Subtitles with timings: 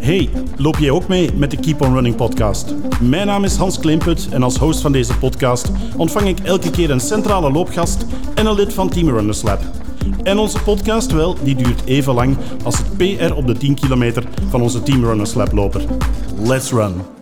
[0.00, 2.74] Hey, loop jij ook mee met de Keep on Running podcast?
[3.00, 6.90] Mijn naam is Hans Klimput en als host van deze podcast ontvang ik elke keer
[6.90, 9.60] een centrale loopgast en een lid van Team Runners Lab.
[10.22, 14.24] En onze podcast, wel, die duurt even lang als het PR op de 10 kilometer
[14.48, 15.82] van onze Team Runners Lab loper.
[16.42, 17.19] Let's run!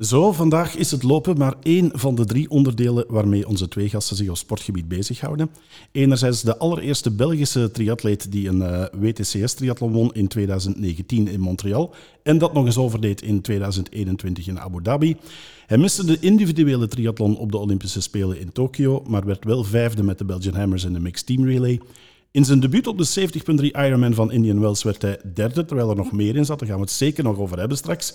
[0.00, 4.16] Zo, vandaag is het lopen maar één van de drie onderdelen waarmee onze twee gasten
[4.16, 5.50] zich op sportgebied bezighouden.
[5.92, 12.38] Enerzijds de allereerste Belgische triatleet die een uh, WTCS-triathlon won in 2019 in Montreal en
[12.38, 15.16] dat nog eens overdeed in 2021 in Abu Dhabi.
[15.66, 20.02] Hij miste de individuele triathlon op de Olympische Spelen in Tokio, maar werd wel vijfde
[20.02, 21.80] met de Belgian Hammers in de Mixed Team Relay.
[22.32, 23.30] In zijn debuut op de
[23.60, 26.58] 70.3 Ironman van Indian Wells werd hij derde, terwijl er nog meer in zat.
[26.58, 28.14] Daar gaan we het zeker nog over hebben straks.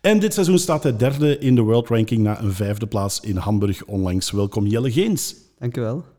[0.00, 3.36] En dit seizoen staat hij derde in de World Ranking na een vijfde plaats in
[3.36, 4.30] Hamburg onlangs.
[4.30, 5.34] Welkom Jelle Geens.
[5.58, 6.13] Dank u wel.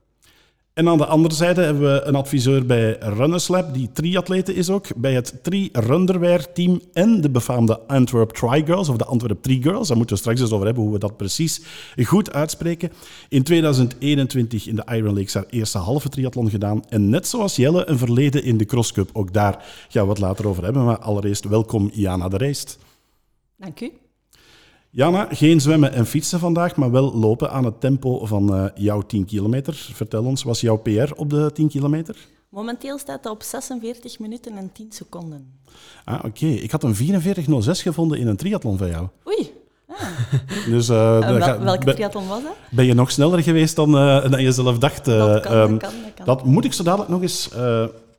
[0.75, 4.69] En aan de andere zijde hebben we een adviseur bij Runners Lab, die triatlete is
[4.69, 9.87] ook, bij het Tri-Runderwear-team en de befaamde Antwerp Tri-Girls, of de Antwerp Tri-Girls.
[9.87, 11.61] Daar moeten we straks eens over hebben, hoe we dat precies
[12.03, 12.91] goed uitspreken.
[13.29, 16.83] In 2021 in de Iron Lakes haar eerste halve triathlon gedaan.
[16.89, 19.09] En net zoals Jelle, een verleden in de Cross Cup.
[19.13, 20.85] Ook daar gaan we het later over hebben.
[20.85, 22.77] Maar allereerst welkom Jana de Rijst.
[23.57, 23.91] Dank u.
[24.95, 29.01] Jana, geen zwemmen en fietsen vandaag, maar wel lopen aan het tempo van uh, jouw
[29.01, 29.73] 10 kilometer.
[29.93, 32.15] Vertel ons, was jouw PR op de 10 kilometer?
[32.49, 35.59] Momenteel staat dat op 46 minuten en 10 seconden.
[36.03, 36.45] Ah, oké.
[36.45, 37.01] Ik had een 44.06
[37.71, 39.07] gevonden in een triathlon van jou.
[39.27, 39.51] Oei.
[39.87, 39.97] Ah.
[40.73, 42.55] Dus, uh, wel, welke triathlon was dat?
[42.71, 43.91] Ben je nog sneller geweest dan,
[44.31, 45.05] dan je zelf dacht?
[45.05, 46.25] dat, kan, um, dat, kan, dat, kan.
[46.25, 47.49] dat moet ik zo dadelijk nog eens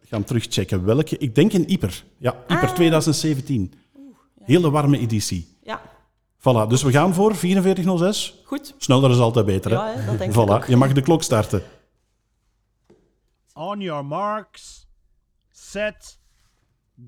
[0.09, 0.85] gaan terugchecken.
[0.85, 1.19] Welke?
[1.19, 2.05] Ik denk in Iper.
[2.19, 2.75] Ja, Iper ah.
[2.75, 3.73] 2017.
[4.45, 5.56] Hele warme editie.
[6.47, 8.35] Voilà, dus we gaan voor 4406.
[8.45, 8.75] Goed.
[8.79, 9.77] Sneller is altijd beter, hè?
[9.77, 10.37] Ja, dat denk voilà.
[10.37, 10.67] ik ook.
[10.67, 11.63] Je mag de klok starten.
[13.55, 14.89] On your marks,
[15.51, 16.19] set,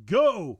[0.06, 0.59] go!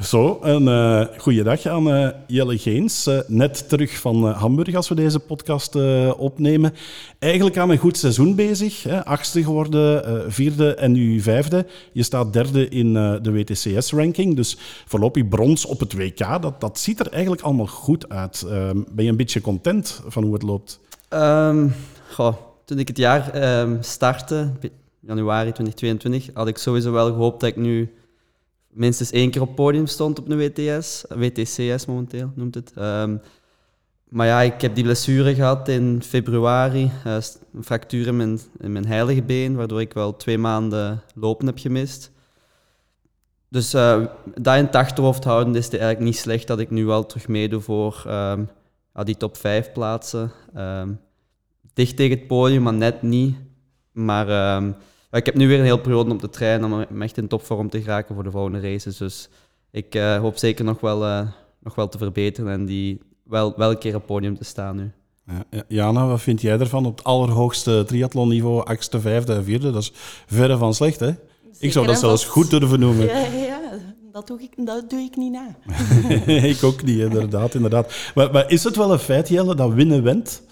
[0.00, 3.06] Zo, een uh, goeiedag aan uh, Jelle Geens.
[3.06, 5.74] Uh, net terug van Hamburg als we deze podcast
[6.16, 6.74] opnemen.
[7.18, 8.82] Eigenlijk aan een goed seizoen bezig.
[8.82, 9.04] Hè.
[9.04, 11.66] Achtste geworden, vierde en nu vijfde.
[11.92, 14.36] Je staat derde in de WTCS-ranking.
[14.36, 14.56] Dus
[14.86, 16.42] voorlopig brons op het WK.
[16.42, 18.42] Dat, dat ziet er eigenlijk allemaal goed uit.
[18.48, 20.80] Ehm, ben je een beetje content van hoe het loopt?
[22.12, 22.34] Goh,
[22.64, 24.50] toen ik het jaar um, startte,
[25.00, 27.92] januari 2022, had ik sowieso wel gehoopt dat ik nu
[28.70, 31.04] minstens één keer op podium stond op een WTS.
[31.08, 32.72] WTCS momenteel noemt het.
[32.78, 33.20] Um,
[34.10, 36.90] maar ja, ik heb die blessure gehad in februari.
[37.06, 37.16] Uh,
[37.54, 41.58] een fractuur in mijn, in mijn heilige been, waardoor ik wel twee maanden lopen heb
[41.58, 42.10] gemist.
[43.48, 46.84] Dus uh, dat in het achterhoofd houden is het eigenlijk niet slecht dat ik nu
[46.84, 48.48] wel terug meedoe voor um,
[49.04, 50.32] die top 5 plaatsen.
[50.56, 51.00] Um,
[51.72, 53.36] dicht tegen het podium, maar net niet.
[53.92, 54.62] Maar
[55.10, 57.82] ik heb nu weer een hele periode op de trein om echt in topvorm te
[57.82, 58.96] geraken voor de volgende races.
[58.96, 59.28] Dus
[59.70, 61.28] ik uh, hoop zeker nog wel, uh,
[61.60, 64.90] nog wel te verbeteren en die wel, wel een keer op podium te staan nu.
[65.50, 69.70] Ja, Jana, wat vind jij ervan op het allerhoogste triathlonniveau, achtste, vijfde en vierde?
[69.70, 69.92] Dat is
[70.26, 71.06] verre van slecht, hè?
[71.06, 73.06] Zeker ik zou dat zelfs goed durven noemen.
[73.06, 73.60] Ja, ja
[74.12, 75.56] dat, doe ik, dat doe ik niet na.
[76.54, 77.54] ik ook niet, inderdaad.
[77.54, 77.94] inderdaad.
[78.14, 80.42] Maar, maar, is het wel een feit, Jelle, dat winnen wint?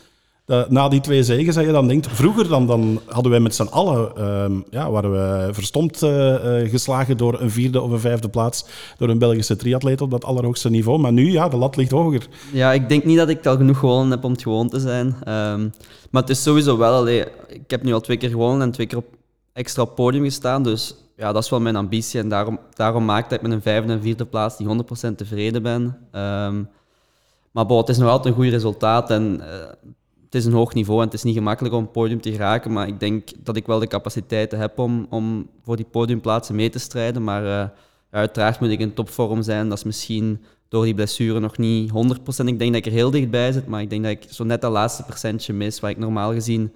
[0.68, 2.06] Na die twee zegen, dat je dan denkt...
[2.10, 4.12] Vroeger dan, dan hadden wij met z'n allen...
[4.18, 8.64] Uh, ja, waren we verstomd uh, uh, geslagen door een vierde of een vijfde plaats...
[8.98, 10.98] door een Belgische triatleet op dat allerhoogste niveau.
[10.98, 12.26] Maar nu, ja, de lat ligt hoger.
[12.52, 15.06] Ja, ik denk niet dat ik al genoeg gewonnen heb om het gewoon te zijn.
[15.06, 15.72] Um,
[16.10, 17.08] maar het is sowieso wel...
[17.08, 19.06] Ik heb nu al twee keer gewonnen en twee keer op
[19.52, 20.62] extra podium gestaan.
[20.62, 22.20] Dus ja, dat is wel mijn ambitie.
[22.20, 24.66] En daarom, daarom maakt dat ik met een vijfde en vierde plaats die
[25.10, 25.82] 100% tevreden ben.
[26.12, 26.68] Um,
[27.50, 29.10] maar bo, het is nog altijd een goed resultaat.
[29.10, 29.46] En uh,
[30.28, 32.72] het is een hoog niveau en het is niet gemakkelijk om het podium te geraken.
[32.72, 36.70] Maar ik denk dat ik wel de capaciteiten heb om, om voor die podiumplaatsen mee
[36.70, 37.24] te strijden.
[37.24, 37.64] Maar uh,
[38.10, 39.68] uiteraard moet ik in topvorm zijn.
[39.68, 41.92] Dat is misschien door die blessure nog niet 100%.
[42.44, 44.60] Ik denk dat ik er heel dichtbij zit, maar ik denk dat ik zo net
[44.60, 46.72] dat laatste procentje mis, waar ik normaal gezien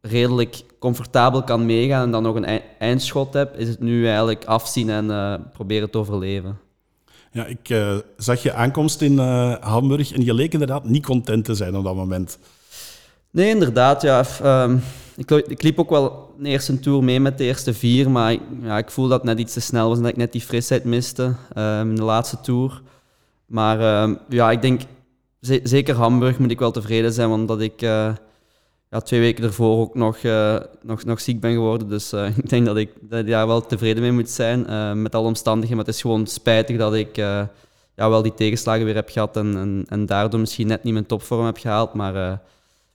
[0.00, 4.90] redelijk comfortabel kan meegaan en dan nog een eindschot heb, is het nu eigenlijk afzien
[4.90, 6.58] en uh, proberen te overleven.
[7.32, 9.18] Ja, ik uh, zag je aankomst in
[9.60, 12.38] Hamburg en je leek inderdaad niet content te zijn op dat moment.
[13.30, 14.02] Nee, inderdaad.
[14.02, 14.24] Ja.
[14.64, 14.82] Um,
[15.16, 18.78] ik, ik, liep ook wel de eerste tour mee met de eerste vier, maar ja,
[18.78, 20.84] ik voel dat het net iets te snel was en dat ik net die frisheid
[20.84, 22.82] miste um, in de laatste tour.
[23.46, 24.80] Maar um, ja, ik denk,
[25.62, 28.14] zeker Hamburg moet ik wel tevreden zijn, want dat ik uh,
[28.90, 31.88] ja, twee weken ervoor ook nog, uh, nog, nog ziek ben geworden.
[31.88, 32.90] Dus uh, ik denk dat ik
[33.26, 34.60] daar wel tevreden mee moet zijn
[35.02, 35.76] met alle omstandigheden.
[35.76, 37.16] Maar het is gewoon spijtig dat ik
[37.96, 41.06] ja, wel die tegenslagen weer heb gehad en, en, en daardoor misschien net niet mijn
[41.06, 41.94] topvorm heb gehaald.
[41.94, 42.40] Maar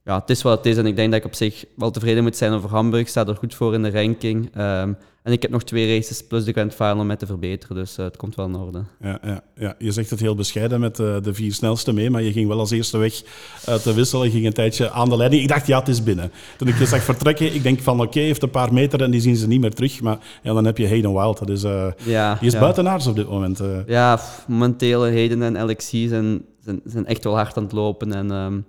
[0.05, 0.77] ja, het is wat het is.
[0.77, 3.01] En ik denk dat ik op zich wel tevreden moet zijn over Hamburg.
[3.01, 4.49] Ik sta er goed voor in de ranking.
[4.53, 4.93] Ehm,
[5.23, 7.75] en ik heb nog twee races plus de Grand Final om mij te verbeteren.
[7.75, 8.83] Dus eh, het komt wel in orde.
[8.99, 9.75] Ja, ja, ja.
[9.79, 12.59] Je zegt het heel bescheiden met eh, de vier snelste mee, maar je ging wel
[12.59, 13.21] als eerste weg
[13.65, 15.41] uit de wissel en ging een tijdje aan de leiding.
[15.41, 16.31] Ik dacht, ja, het is binnen.
[16.57, 19.21] Toen ik je zag vertrekken, ik denk van oké, heeft een paar meter en die
[19.21, 20.01] zien ze niet meer terug.
[20.01, 21.37] Maar ja, dan heb je Hayden Wild.
[21.37, 22.59] Dat is, eh Ja, die is ja.
[22.59, 23.61] buitenaards op dit moment.
[23.87, 28.13] Ja, momenteel Hayden en LXC zijn, zijn, zijn echt wel hard aan het lopen.
[28.13, 28.59] En ehm,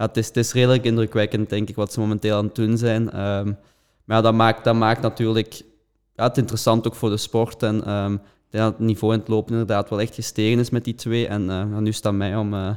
[0.00, 3.10] ja, het, is, redelijk indrukwekkend, denk ik, wat ze momenteel aan het doen zijn.
[3.10, 3.46] Ehm,
[4.04, 5.62] maar ja, dat maakt, dat maakt natuurlijk
[6.16, 7.62] ja, het interessant ook voor de sport.
[7.62, 8.20] En ehm, ik
[8.50, 11.26] denk dat het niveau in het lopen inderdaad wel echt gestegen is met die twee.
[11.26, 12.70] En ja, nu aan mij om, eh,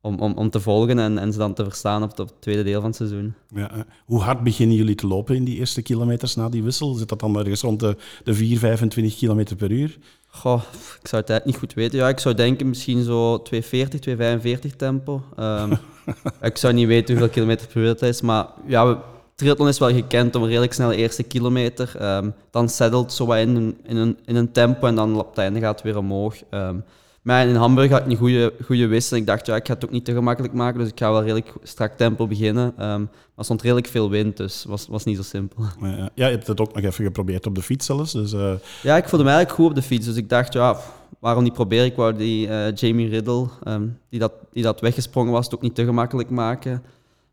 [0.00, 2.40] om, om, om te volgen en, en ze dan te verstaan op het, op het
[2.40, 3.34] tweede deel van het seizoen.
[3.54, 3.78] Ja, eh.
[4.04, 6.94] Hoe hard beginnen jullie te lopen in die eerste kilometers na die wissel?
[6.94, 9.98] Zit dat dan ergens rond de, de 4, 25 kilometer per uur?
[10.32, 10.62] Goh,
[11.02, 11.98] ik zou het eigenlijk niet goed weten.
[11.98, 15.22] Ja, ik zou denken misschien zo 240, 245 tempo.
[15.36, 15.72] Ehm,
[16.42, 18.96] ik zou niet weten hoeveel kilometer per uur het is, maar ja, we-
[19.34, 21.92] triathlon is wel gekend om een redelijk snelle eerste kilometer.
[21.98, 25.28] Ehm, dan settelt zo wat in, een- in, een, in een tempo en dan op
[25.28, 26.36] het einde gaat het weer omhoog.
[26.50, 26.76] Ehm,
[27.22, 29.16] maar in Hamburg had ik een goede, goede wissel.
[29.16, 31.22] Ik dacht, ja, ik ga het ook niet te gemakkelijk maken, dus ik ga wel
[31.22, 32.72] redelijk strak tempo beginnen.
[32.76, 35.64] Ehm, maar er stond redelijk veel wind, dus was, was niet zo simpel.
[35.80, 38.12] Ja, je hebt het ook nog even geprobeerd op de fiets zelfs.
[38.12, 38.52] Dus, eh,
[38.82, 40.06] Ja, ik voelde me eigenlijk goed op de fiets.
[40.06, 40.76] Dus ik dacht, ja,
[41.18, 41.84] waarom niet proberen?
[41.84, 45.62] Ik wou die eh, Jamie Riddle, ehm, die, dat, die dat weggesprongen was, het ook
[45.62, 46.82] niet te gemakkelijk maken.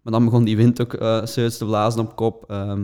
[0.02, 0.98] Maar dan begon die wind ook
[1.28, 2.44] serieus te blazen op kop.
[2.48, 2.84] ehm.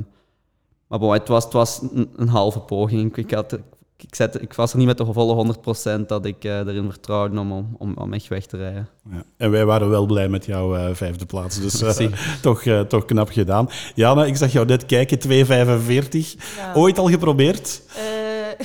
[0.88, 3.10] maar bon, het was, het was een, een halve poging.
[3.10, 3.62] Ik, ik, had, ik,
[4.10, 5.56] zette, ik was er niet met de volle
[6.02, 8.90] 100% dat ik eh, erin vertrouwde om, om, om, om echt weg te rijden.
[9.12, 9.24] ja.
[9.38, 11.60] En wij waren wel blij met jouw eh, vijfde plaats.
[11.62, 12.08] Dus eh,
[12.42, 13.70] toch, eh, toch knap gedaan.
[13.96, 16.36] Jana, ik zag jou net kijken, 2,45.
[16.58, 16.74] Ja.
[16.76, 17.82] Ooit al geprobeerd?
[17.96, 18.02] Eh,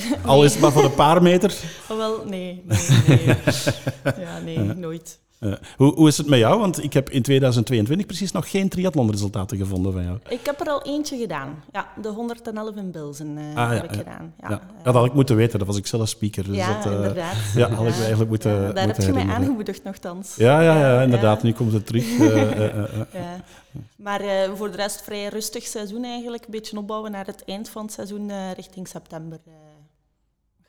[0.25, 1.55] Al is het maar voor een paar meter.
[1.89, 2.63] Oh, wel, nee.
[2.65, 2.77] nee,
[3.07, 3.25] nee.
[4.25, 5.19] ja, nee, nooit.
[5.39, 6.59] Eh, hoe, hoe is het met jou?
[6.59, 10.17] Want ik heb in 2022 precies nog geen triathlonresultaten gevonden van jou.
[10.29, 11.63] Ik heb er al eentje gedaan.
[11.71, 13.97] Ja, de 111 in Bilzen eh, Ah, ja, heb ik ja.
[13.97, 14.33] gedaan.
[14.41, 16.43] Ja, Ja, eh, dat had ik moeten weten, dat was ik zelf speaker.
[16.43, 17.35] Dus ja, dat, inderdaad.
[17.55, 20.35] ja, had ik eigenlijk moeten- Ja, daar moeten heb je mij aangemoedigd nogthans.
[20.35, 21.41] Ja, ja, ja, inderdaad.
[21.41, 21.47] Ja.
[21.47, 22.05] Nu komt het terug.
[23.13, 23.41] Ja.
[23.95, 24.21] Maar
[24.55, 26.45] voor de rest vrij rustig seizoen eigenlijk.
[26.45, 29.39] Een beetje opbouwen naar het eind van het seizoen richting september.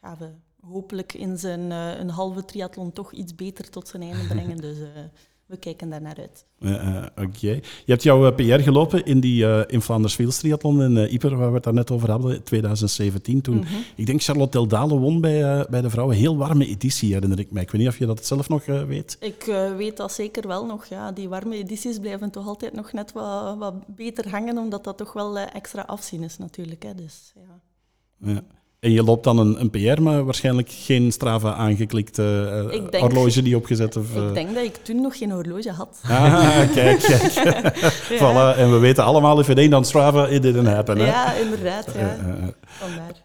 [0.00, 0.28] Gaan we
[0.66, 4.56] hopelijk in zijn eh, een halve triathlon toch iets beter tot zijn einde brengen.
[4.56, 4.86] Dus eh,
[5.46, 6.44] we kijken daar naar uit.
[6.58, 7.48] Eh, Oké.
[7.50, 11.54] Je hebt jouw PR gelopen in, die, in Vlaanders Fields Triathlon in Yper, waar we
[11.54, 13.40] het daar net over hadden, 2017.
[13.40, 13.64] Toen,
[13.96, 16.16] ik denk Charlotte Eldale won bij, bij de vrouwen.
[16.16, 17.62] Heel warme editie, herinner ik mij.
[17.62, 19.16] Ik weet niet of je dat zelf nog weet.
[19.20, 19.44] Ik
[19.76, 20.86] weet dat zeker wel nog.
[20.86, 21.12] Ja.
[21.12, 25.12] Die warme edities blijven toch altijd nog net wat, wat beter hangen, omdat dat toch
[25.12, 26.82] wel extra afzien is natuurlijk.
[26.82, 26.94] Hè.
[26.94, 27.60] Dus, ja.
[28.32, 28.42] Ja.
[28.80, 33.42] En je loopt dan een, een PR, maar waarschijnlijk geen Strava aangeklikte eh, denk- horloge
[33.42, 33.96] die opgezet.
[33.96, 36.00] Of, eh, Ik denk dat ik toen nog geen horloge had.
[36.08, 37.32] Ah, kijk, kijk.
[38.20, 38.58] Voilà.
[38.58, 40.98] En we weten allemaal, if it ain't on Strava, it didn't happen.
[40.98, 41.06] Hè?
[41.06, 41.86] Ja, inderdaad.
[41.94, 42.00] Ja.
[42.00, 42.48] Eh, eh.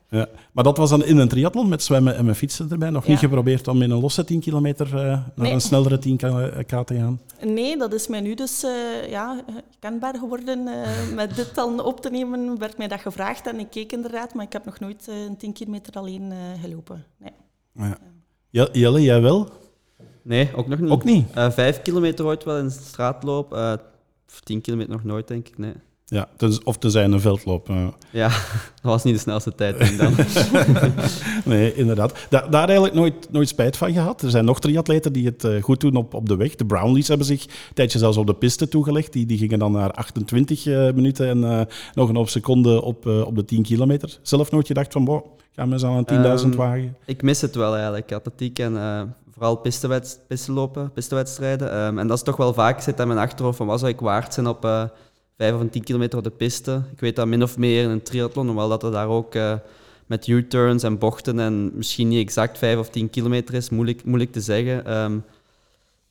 [0.10, 0.28] Ja.
[0.52, 2.90] Maar dat was dan in een triathlon met zwemmen en met fietsen erbij.
[2.90, 5.52] Nog niet geprobeerd om in een losse 10 kilometer eh, naar Nee.
[5.52, 7.20] een snellere 10k te gaan.
[7.42, 9.44] Nee, dat is mij nu dus eh, ja,
[9.80, 10.68] kenbaar geworden.
[10.68, 14.34] eh, met dit dan op te nemen werd mij dat gevraagd en ik keek inderdaad,
[14.34, 17.06] maar ik heb nog nooit eh, een 10 kilometer alleen eh, gelopen.
[17.18, 17.32] Nee.
[17.74, 17.98] Ja.
[18.50, 19.50] Ja, Jelle, jij wel?
[20.22, 20.90] Nee, ook nog niet.
[20.92, 21.26] Ook niet?
[21.34, 23.54] Eh, vijf kilometer ooit wel in straatloop.
[23.54, 23.74] eh,
[24.44, 25.58] tien kilometer nog nooit, denk ik.
[25.58, 25.74] Nee.
[26.08, 27.70] Ja, dus, of te zijn een veldloop.
[28.12, 28.28] Ja,
[28.82, 30.14] dat was niet de snelste tijd, denk ik dan.
[31.54, 32.14] nee, inderdaad.
[32.30, 34.22] Da- daar eigenlijk nooit, nooit spijt van gehad.
[34.22, 36.56] Er zijn nog triatleten die het eh, goed doen op, op de weg.
[36.56, 39.14] De Brownlees hebben zich een tijdje zelfs op de piste toegelegd.
[39.14, 41.62] Die, die gingen dan naar 28 eh, minuten en eh,
[41.94, 44.18] nog een half seconde op, op de 10 kilometer.
[44.22, 46.96] Zelf nooit gedacht van, boh, gaan we eens aan een 10.000 Ehm, wagen.
[47.06, 48.74] Ik mis het wel eigenlijk, atletiek en
[49.34, 51.72] vooral pisteweds, pistelopen, pistewedstrijden.
[51.72, 54.00] Ehm, en dat is toch wel vaak zit aan mijn achterhoofd van wat zou ik
[54.00, 54.90] waard zijn op
[55.38, 56.84] 5 of 10 kilometer op de piste.
[56.92, 59.56] Ik weet dat min of meer in een triathlon, hoewel dat er daar ook eh,
[60.06, 64.32] met U-turns en bochten en misschien niet exact 5 of 10 kilometer is, moeilijk, moeilijk
[64.32, 64.86] te zeggen.
[64.86, 65.18] Ehm,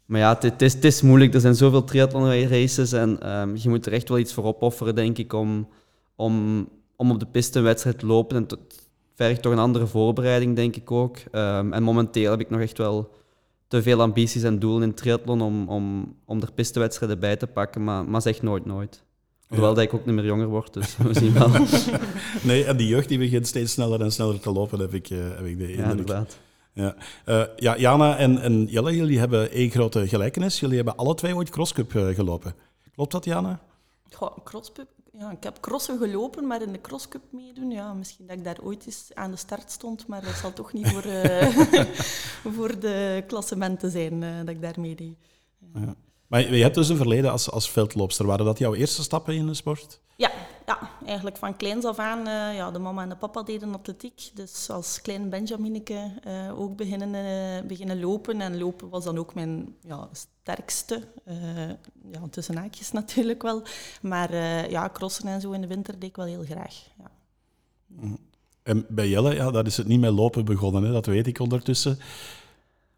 [0.06, 1.34] maar ja, het, is, is moeilijk.
[1.34, 4.94] Er zijn zoveel triathlon races en ehm, je moet er echt wel iets voor opofferen,
[4.94, 5.68] denk ik, om,
[6.16, 8.36] om, om op de piste een wedstrijd te lopen.
[8.36, 11.16] En het vergt toch een andere voorbereiding, denk ik ook.
[11.30, 13.10] Ehm, en momenteel heb ik nog echt wel
[13.68, 17.84] te veel ambities en doelen in triathlon om, om, om er pistewedstrijden bij te pakken,
[17.84, 19.02] maar, maar zeg nooit nooit.
[19.54, 19.74] Hoewel Ja.
[19.74, 21.50] dat ik ook niet meer jonger word, dus we zien wel.
[22.42, 25.18] Nee, en die jeugd die begint steeds sneller en sneller te lopen, heb ik, eh,
[25.18, 25.90] heb ik de ja, indruk.
[25.90, 26.38] inderdaad.
[26.72, 30.60] Ja, Eh, ja Jana en, en Jelle, jullie hebben één grote gelijkenis.
[30.60, 32.54] Jullie hebben alle twee ooit crosscup eh, gelopen.
[32.94, 33.60] Klopt dat, Jana?
[34.10, 34.86] Goh, crosspub,
[35.18, 38.58] ja, ik heb crossen gelopen, maar in de crosscup meedoen, ja, misschien dat ik daar
[38.62, 41.46] ooit eens aan de start stond, maar dat zal toch niet voor, eh,
[42.56, 45.16] voor de klassementen zijn eh, dat ik daar meedeed.
[45.74, 45.94] Ja.
[46.26, 48.26] Maar je hebt dus een verleden als, als veldloopster.
[48.26, 50.00] Waren dat jouw eerste stappen in de sport?
[50.16, 50.30] Ja,
[50.66, 52.26] ja, eigenlijk van kleins af aan.
[52.26, 54.30] eh, ja, de mama en de papa deden atletiek.
[54.34, 58.40] Dus als klein Benjamineke eh, ook beginnen, eh, beginnen lopen.
[58.40, 61.02] En lopen was dan ook mijn ja, sterkste.
[62.12, 63.62] ja, tussen haakjes natuurlijk wel.
[64.02, 64.34] Maar
[64.70, 66.74] ja, crossen en zo in de winter deed ik wel heel graag.
[66.98, 67.10] Ja.
[68.62, 70.92] En bij Jelle, ja, dat is het niet met lopen begonnen, hè?
[70.92, 71.98] dat weet ik ondertussen.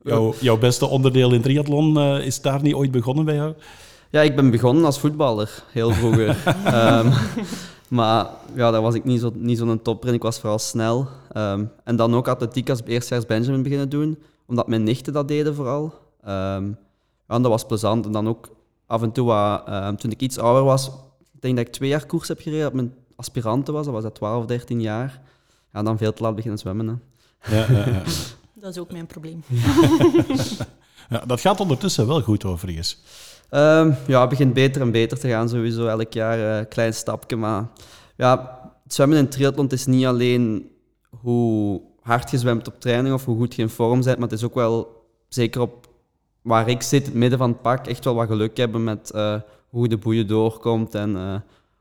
[0.06, 3.54] Jouw, jouw beste onderdeel in triathlon eh, is daar niet ooit begonnen bij jou?
[4.10, 6.36] Ja, ik ben begonnen als voetballer, heel vroeger.
[6.64, 7.12] Ehm,
[7.88, 10.14] maar ja, daar was ik niet zo'n niet zo'n topper in.
[10.14, 11.08] Ik was vooral snel.
[11.32, 15.54] Ehm, en dan ook atletiek als eerstejaars Benjamin beginnen doen, omdat mijn nichten dat deden
[15.54, 15.94] vooral.
[16.22, 16.64] Ehm,
[17.26, 18.06] en dat was plezant.
[18.06, 18.48] En dan ook
[18.86, 19.62] af en toe,
[19.96, 20.86] toen ik iets ouder was,
[21.34, 24.02] ik denk dat ik twee jaar koers heb gereden, dat mijn aspirante was, dat was
[24.02, 25.20] dat 12, 13 jaar.
[25.72, 27.02] Ja, en dan veel te laat beginnen zwemmen.
[27.38, 27.56] Hè.
[27.56, 28.02] Ja, ja, ja.
[28.66, 29.42] Dat is ook mijn probleem.
[31.10, 32.98] ja, dat gaat ondertussen wel goed overigens.
[33.48, 37.36] Ehm, ja, het begint beter en beter te gaan, sowieso elk jaar een klein stapje.
[37.36, 37.68] Maar
[38.16, 40.70] ja, het zwemmen in triathlon is niet alleen
[41.10, 44.38] hoe hard je zwemt op training of hoe goed je in vorm bent, maar het
[44.38, 45.88] is ook wel, zeker op
[46.42, 49.40] waar ik zit, het midden van het pak, echt wel wat geluk hebben met eh,
[49.68, 51.34] hoe de boeien doorkomt en eh,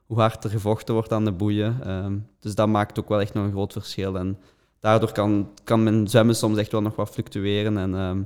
[0.06, 1.78] hoe hard er gevochten wordt aan de boeien.
[1.84, 4.18] Ehm, dus dat maakt ook wel echt nog een groot verschil.
[4.18, 4.38] En
[4.86, 7.78] daardoor kan, kan mijn zwemmen soms echt wel nog wat fluctueren.
[7.78, 8.22] En, ehm,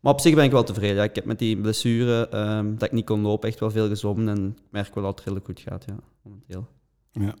[0.00, 0.96] maar op zich ben ik wel tevreden.
[0.96, 3.88] Ja, ik heb met die blessure ehm, dat ik niet kon lopen echt wel veel
[3.88, 6.66] gezwommen en ik merk wel dat het redelijk goed gaat, ja, momenteel.
[7.12, 7.34] Ja.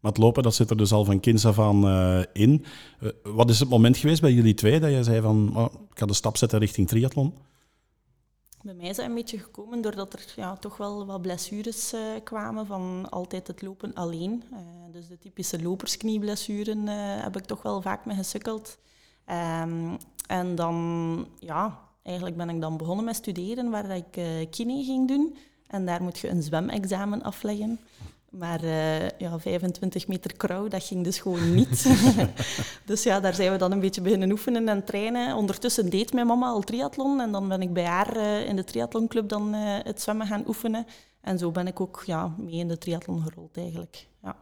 [0.00, 2.64] Maar het lopen, dat zit er dus al van kinds af aan eh, in.
[3.00, 5.98] Eh, wat is het moment geweest bij jullie twee dat jij zei van, oh, ik
[5.98, 7.34] ga de stap zetten richting triathlon?
[8.62, 12.00] Bij mij is dat een beetje gekomen doordat er ja, toch wel wat blessures eh,
[12.24, 14.42] kwamen van altijd het lopen alleen.
[14.96, 18.78] Dus de typische lopersknieblessuren eh, heb ik toch wel vaak mee gesukkeld.
[19.24, 24.84] Ehm, en dan, ja, eigenlijk ben ik dan begonnen met studeren waar ik eh kine
[24.84, 25.36] ging doen.
[25.66, 27.80] En daar moet je een zwemexamen afleggen.
[28.30, 31.86] Maar eh, ja, 25 meter krauw, dat ging dus gewoon niet.
[32.90, 35.36] dus ja, daar zijn we dan een beetje beginnen oefenen en trainen.
[35.36, 39.28] Ondertussen deed mijn mama al triathlon en dan ben ik bij haar in de triathlonclub
[39.28, 40.86] dan het zwemmen gaan oefenen.
[41.20, 44.08] En zo ben ik ook ja, mee in de triathlon gerold eigenlijk.
[44.22, 44.36] Ja.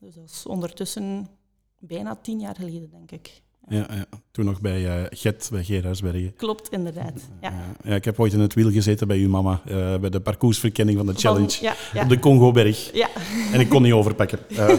[0.00, 1.28] Dus dat is ondertussen
[1.78, 3.42] bijna tien jaar geleden, denk ik.
[3.68, 4.06] Ja, ja.
[4.30, 6.34] Toen nog bij eh, Get, bij Gerardsbergen.
[6.36, 7.20] Klopt, inderdaad.
[7.40, 7.52] Ja.
[7.84, 7.94] Ja.
[7.94, 11.06] ik heb ooit in het wiel gezeten bij uw mama, eh, bij de parcoursverkenning van
[11.06, 11.74] de challenge ja.
[12.02, 12.94] op de Congoberg.
[12.94, 13.08] ja.
[13.52, 14.38] En ik kon niet overpakken.
[14.50, 14.66] Eh,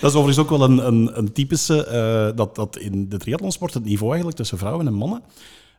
[0.00, 3.84] dat is overigens ook wel een, een, een typische, dat, dat in de triathlonsport het
[3.84, 5.22] niveau eigenlijk tussen vrouwen en mannen,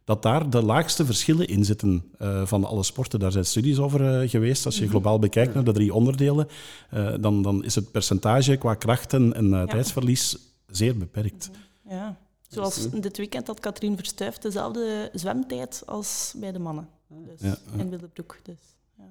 [0.03, 3.19] dat daar de laagste verschillen in zitten eh, van alle sporten.
[3.19, 4.65] Daar zijn studies over eh, geweest.
[4.65, 6.47] Als je globaal bekijkt naar de drie onderdelen,
[6.89, 11.49] eh, dan, dan is het percentage qua krachten en eh, tijdsverlies zeer beperkt.
[11.89, 12.17] Ja.
[12.47, 16.89] Zoals dit weekend had Katrien Verstuif dezelfde zwemtijd als bij de mannen.
[17.07, 17.79] Dus Ja, ja.
[17.79, 18.37] in Willebroek.
[18.43, 18.57] Dus,
[18.97, 19.03] ja.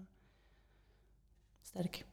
[1.62, 2.04] Sterk.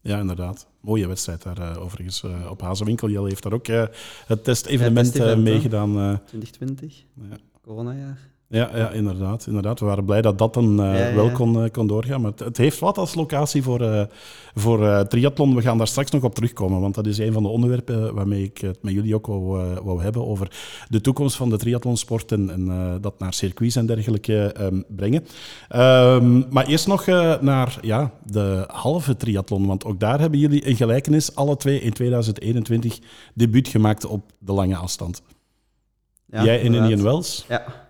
[0.00, 0.66] Ja, inderdaad.
[0.80, 3.08] Mooie wedstrijd daar eh, overigens eh, op Hazewinkel.
[3.08, 3.84] Jelle heeft daar ook eh,
[4.26, 5.98] het testevenement eh, meegedaan.
[5.98, 6.16] eh.
[6.26, 7.36] 2020, ja.
[7.64, 8.18] Coronajaar.
[8.48, 9.80] Ja, ja inderdaad, inderdaad.
[9.80, 11.14] We waren blij dat dat dan eh, Ja, ja.
[11.14, 12.20] wel kon, eh, kon doorgaan.
[12.20, 14.04] Maar het, het heeft wat als locatie voor, eh,
[14.54, 15.54] voor triathlon.
[15.54, 18.42] We gaan daar straks nog op terugkomen, want dat is een van de onderwerpen waarmee
[18.42, 20.50] ik het met jullie ook wou, wou hebben over
[20.88, 25.24] de toekomst van de triathlonsport en, en dat naar circuits en dergelijke ehm, brengen.
[25.68, 27.06] Ehm, maar eerst nog
[27.40, 31.92] naar ja, de halve triathlon, want ook daar hebben jullie een gelijkenis, alle twee in
[31.92, 32.98] 2021
[33.34, 35.22] debuut gemaakt op de lange afstand.
[36.34, 36.90] Ja, Jij in inderdaad.
[36.90, 37.86] Indian Wells Ja,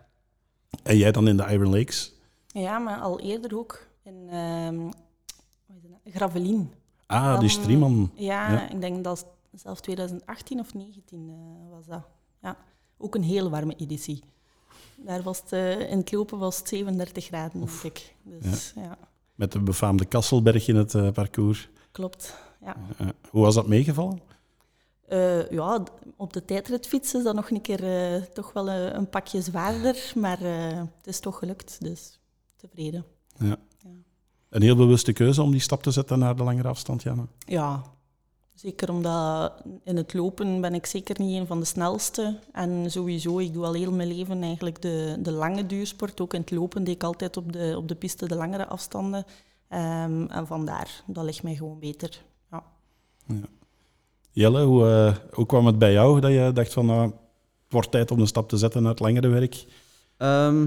[0.83, 2.13] en jij dan in de Iron Lakes.
[2.47, 4.93] Ja, maar al eerder ook in ehm nou?
[6.05, 6.73] Gravelin.
[7.07, 8.11] Ah, Dan- die Strieman.
[8.15, 8.69] Ja, Ja.
[8.71, 12.03] ik denk dat het zelf 2018 of 2019 eh, was dat.
[12.43, 12.57] Ja,
[12.99, 14.23] ook een heel warme editie.
[14.97, 18.15] Daar was het, eh, in het lopen was het 37 graden, denk ik.
[18.23, 18.99] Dus ja,
[19.35, 21.69] Met de befaamde Kasselberg in het eh, parcours.
[21.93, 22.35] klopt.
[22.61, 22.77] Ja.
[23.31, 24.21] Hoe was dat meegevallen?
[25.14, 25.83] Eh, ja,
[26.16, 30.12] op de tijdritfiets is dat nog een keer eh, toch wel eh, een pakje zwaarder,
[30.14, 32.21] maar het is toch gelukt, dus
[32.56, 33.04] tevreden.
[34.49, 37.26] Een heel bewuste keuze om die stap te zetten naar de langere afstand, Jana.
[37.38, 37.83] Ja,
[38.54, 42.38] zeker omdat in het lopen ben ik zeker niet een van de snelste.
[42.52, 46.21] En sowieso, ik doe al heel mijn leven eigenlijk de, de lange duursport.
[46.21, 49.25] Ook in het lopen deed ik altijd op de, op de piste de langere afstanden.
[49.68, 52.25] Ehm, en vandaar, dat ligt mij gewoon beter.
[52.50, 52.64] Ja.
[54.35, 57.12] Jelle, hoe, eh, hoe kwam het bij jou dat je dacht van, nou, het
[57.69, 59.64] wordt tijd om een stap te zetten naar het langere werk?
[60.17, 60.67] Ehm,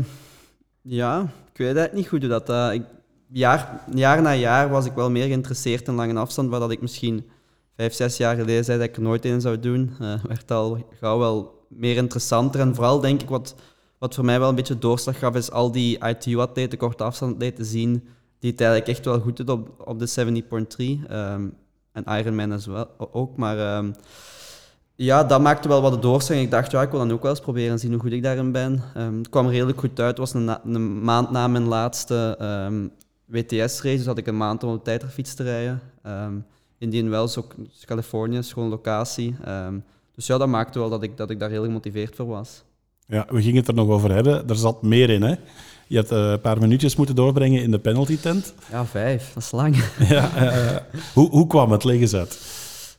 [0.82, 2.50] ja, ik weet eigenlijk niet goed hoe dat...
[2.50, 2.84] eh, ik,
[3.32, 6.82] jaar, jaar na jaar was ik wel meer geïnteresseerd in lange afstand, waar dat ik
[6.82, 7.30] misschien
[7.76, 9.96] vijf, zes jaar geleden zei dat ik er nooit in zou doen.
[10.00, 12.60] eh werd al gauw wel meer interessanter.
[12.60, 13.56] En vooral denk ik wat,
[13.98, 18.08] wat voor mij wel een beetje doorslag gaf, is al die ITU-atleten, korte afstandsatleten zien,
[18.40, 21.06] die het eigenlijk echt wel goed doet op, op de 70.3.
[21.08, 21.48] ehm,
[22.06, 23.38] en Ironman as wel, ook.
[23.38, 23.92] Maar ehm,
[24.96, 26.38] ja, dat maakte wel wat de doorslag.
[26.38, 28.24] Ik dacht, ja, ik wil dan ook wel eens proberen en zien hoe goed ik
[28.24, 28.84] daarin ben.
[28.94, 30.10] Ehm, het kwam redelijk goed uit.
[30.10, 32.88] Het was een, een maand na mijn laatste ehm,
[33.26, 35.82] WTS-race, dus had ik een maand om op de tijdritfiets te rijden.
[36.78, 39.36] Indian Wells, ook dus Californië, schone locatie.
[39.44, 39.80] Ehm,
[40.16, 42.64] dus ja, dat maakte wel dat ik, dat ik daar heel gemotiveerd voor was.
[43.06, 44.50] Ja, we gingen het er nog over hebben.
[44.50, 45.36] Er zat meer in, hè?
[45.88, 48.54] Je had eh, een paar minuutjes moeten doorbrengen in de penalty tent.
[48.72, 49.76] Ja, vijf, dat is lang.
[50.10, 50.76] ja, eh,
[51.14, 51.84] hoe, hoe kwam het?
[51.84, 52.40] Leg eens uit.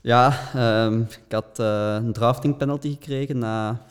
[0.03, 3.87] Ja, ehm, ik had eh, een drafting penalty gekregen na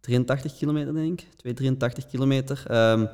[0.00, 1.28] 83 kilometer, denk ik.
[1.36, 2.62] 283 kilometer.
[2.66, 3.06] Ehm,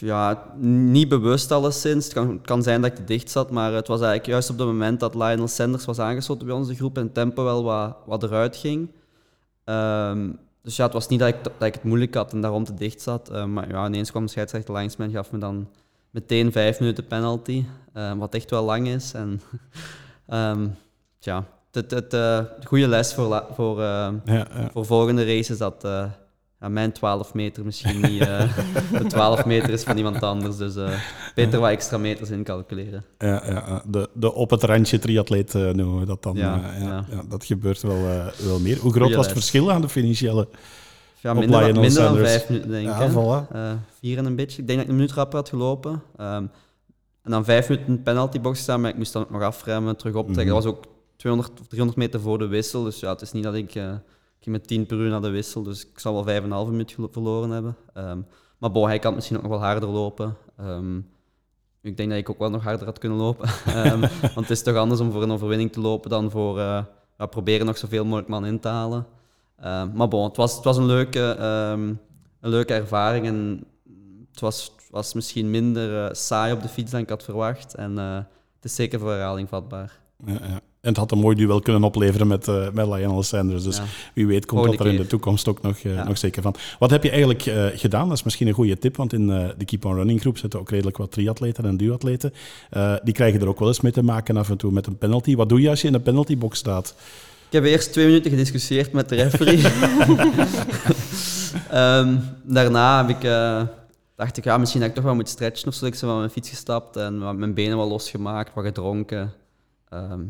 [0.00, 2.04] ja, niet bewust alleszins.
[2.04, 4.50] Het kan, het kan zijn dat ik te dicht zat, maar het was eigenlijk juist
[4.50, 7.62] op het moment dat Lionel Sanders was aangesloten bij onze groep en het tempo wel
[7.62, 8.90] wat, wat eruit ging.
[9.64, 10.30] Ehm,
[10.62, 12.74] dus ja, het was niet dat ik, dat ik het moeilijk had en daarom te
[12.74, 13.30] dicht zat.
[13.30, 15.68] Eh, maar ja, ineens kwam de scheidsrechter langs me en gaf me dan
[16.10, 19.12] meteen vijf minuten penalty, eh, wat echt wel lang is.
[19.12, 19.40] En
[20.26, 20.68] ehm,
[21.18, 24.46] ja, het, het, eh, de goede les voor, voor, Ja, ja.
[24.72, 25.86] voor volgende races dat
[26.62, 28.56] ja, mijn 12 meter misschien niet eh,
[28.98, 30.56] de 12 meter is van iemand anders.
[30.56, 30.90] Dus eh,
[31.34, 33.04] beter wat extra meters incalculeren.
[33.18, 33.82] Ja, ja, ja.
[33.86, 36.36] De, de op het randje triatleet eh, noemen we dat dan.
[36.36, 37.04] Ja, ja, ja.
[37.10, 38.78] ja, dat gebeurt wel, eh, wel meer.
[38.78, 40.48] Hoe groot Goeie was het verschil aan de Jelle?
[41.20, 43.10] Ja, Op minder, dan, minder dan vijf minuten, denk ik.
[43.10, 43.52] Voilà.
[43.52, 44.60] Eh, vier en een beetje.
[44.60, 46.02] Ik denk dat ik een minuut rapper had gelopen.
[46.16, 46.46] Ehm,
[47.22, 49.96] en dan vijf minuten in de penaltybox staan, maar ik moest dan ook nog afremmen,
[49.96, 50.54] terug optrekken.
[50.54, 50.54] Mhm.
[50.54, 50.84] Dat was ook
[51.16, 52.82] 200 of 300 meter voor de wissel.
[52.82, 53.74] Dus ja, het is niet dat ik...
[54.42, 56.44] ik ging met 10 per uur naar de wissel, dus ik zal wel vijf en
[56.44, 57.76] een halve minuut gelo- verloren hebben.
[57.94, 58.20] Ehm,
[58.58, 60.36] maar bon, hij kan misschien ook nog wel harder lopen.
[60.56, 60.96] Ehm,
[61.80, 63.48] ik denk dat ik ook wel nog harder had kunnen lopen.
[63.66, 66.84] Ehm, want het is toch anders om voor een overwinning te lopen dan voor eh,
[67.30, 69.06] proberen nog zoveel mogelijk man in te halen.
[69.94, 71.20] Maar bon, het was, het was een, leuke,
[72.40, 73.64] een leuke ervaring en
[74.30, 77.74] het was, was misschien minder eh, saai op de fiets dan ik had verwacht.
[77.74, 78.16] En eh,
[78.54, 80.00] het is zeker voor herhaling vatbaar.
[80.24, 80.60] Ja, ja.
[80.82, 83.62] En het had een mooi duel kunnen opleveren met, eh met Lionel Sanders.
[83.64, 83.82] Dus Ja.
[84.14, 86.04] wie weet komt Volgende dat er in de toekomst ook nog, eh, Ja.
[86.04, 86.54] nog zeker van.
[86.78, 88.08] Wat heb je eigenlijk eh, gedaan?
[88.08, 90.70] Dat is misschien een goede tip, want in de Keep on Running groep zitten ook
[90.70, 92.32] redelijk wat triatleten en duatleten.
[93.02, 95.36] Die krijgen er ook wel eens mee te maken af en toe met een penalty.
[95.36, 96.94] Wat doe je als je in een penaltybox staat?
[97.46, 99.62] Ik heb eerst twee minuten gediscussieerd met de referee.
[101.70, 103.22] Ehm, daarna heb ik,
[104.16, 105.84] dacht ik, ja, misschien dat ik toch wel moet stretchen of zo.
[105.86, 109.32] Ik ben van mijn fiets gestapt en mijn benen wel losgemaakt, wat gedronken.
[109.88, 110.20] Ehm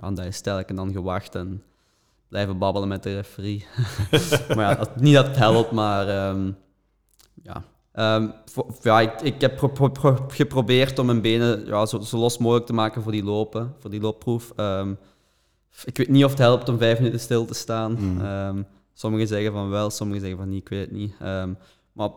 [0.00, 1.62] ja, en dat is en dan gewacht en
[2.28, 3.66] blijven babbelen met de referee.
[4.56, 6.50] maar ja, dat- niet dat het helpt, maar ehm,
[7.42, 7.62] ja.
[7.92, 11.98] Ehm, voor- ja, ik, ik heb pro- pro- pro- geprobeerd om mijn benen ja, zo,
[12.00, 14.52] zo los mogelijk te maken voor die lopen, voor die loopproef.
[14.56, 14.94] Ehm,
[15.84, 17.96] ik weet niet of het helpt om vijf minuten stil te staan.
[17.98, 18.66] Mm.
[18.94, 21.14] Sommigen zeggen van wel, sommigen zeggen van niet, ik weet het niet.
[21.92, 22.10] Maar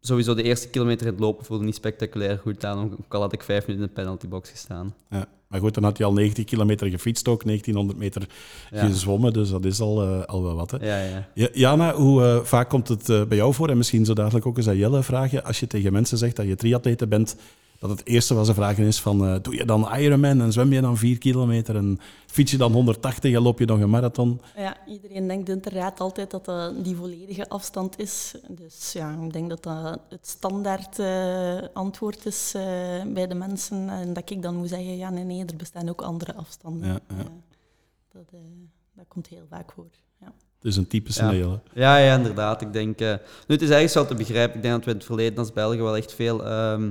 [0.00, 3.32] sowieso de eerste kilometer in het lopen voelde niet spectaculair goed aan, ook al had
[3.32, 4.94] ik vijf minuten in de penaltybox gestaan.
[5.10, 5.28] Ja.
[5.48, 8.28] Maar goed, dan had je al 90 kilometer gefietst ook, 1900 meter
[8.70, 10.70] Ja, gezwommen, dus dat is al, eh, al wel wat.
[10.70, 10.76] Hè.
[10.86, 11.28] ja, ja.
[11.34, 13.68] Ja, Jana, hoe eh, vaak komt het eh, bij jou voor?
[13.68, 15.44] En misschien zo dadelijk ook eens aan Jelle vragen.
[15.44, 17.36] Als je tegen mensen zegt dat je triatlete bent,
[17.78, 19.26] dat het eerste wat ze vragen is van...
[19.26, 22.72] eh, doe je dan Ironman en zwem je dan 4 kilometer en fiets je dan
[22.72, 24.40] 180 en loop je dan een marathon?
[24.56, 28.34] Ja, iedereen denkt inderdaad altijd dat dat die volledige afstand is.
[28.48, 32.62] Dus ja, ik denk dat dat het standaard eh, antwoord is eh,
[33.06, 33.88] bij de mensen.
[33.88, 36.88] En dat ik dan moet zeggen, ja nee, nee, er bestaan ook andere afstanden.
[36.88, 37.14] Ja, ja.
[37.18, 37.24] Eh,
[38.12, 38.38] dat, eh,
[38.94, 39.86] dat komt heel vaak voor.
[40.20, 40.26] Ja.
[40.56, 41.30] Het is een typische Ja.
[41.30, 41.60] hele.
[41.74, 42.60] Ja, ja, inderdaad.
[42.62, 43.08] Ik denk, eh,
[43.46, 44.56] nu, het is eigenlijk zo te begrijpen.
[44.56, 46.90] Ik denk dat we in het verleden als Belgen wel echt veel ehm,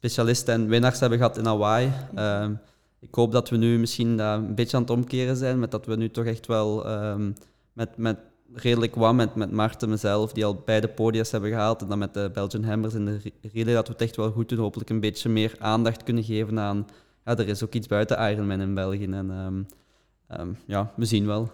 [0.00, 1.92] specialisten en winnaars hebben gehad in Hawaii.
[2.14, 2.54] Ehm,
[3.00, 5.86] ik hoop dat we nu misschien dat een beetje aan het omkeren zijn, met dat
[5.86, 7.32] we nu toch echt wel ehm,
[7.72, 8.18] met, met
[8.54, 12.14] redelijk wat, met, met Marten, mezelf, die al beide podia's hebben gehaald, en dan met
[12.14, 14.58] de Belgian Hammers in de re- relay, dat we het echt wel goed doen.
[14.58, 16.86] Hopelijk een beetje meer aandacht kunnen geven aan...
[17.24, 19.04] Ja, er is ook iets buiten Ironman in België.
[19.04, 19.66] En
[20.28, 21.50] ehm, ja, we zien wel.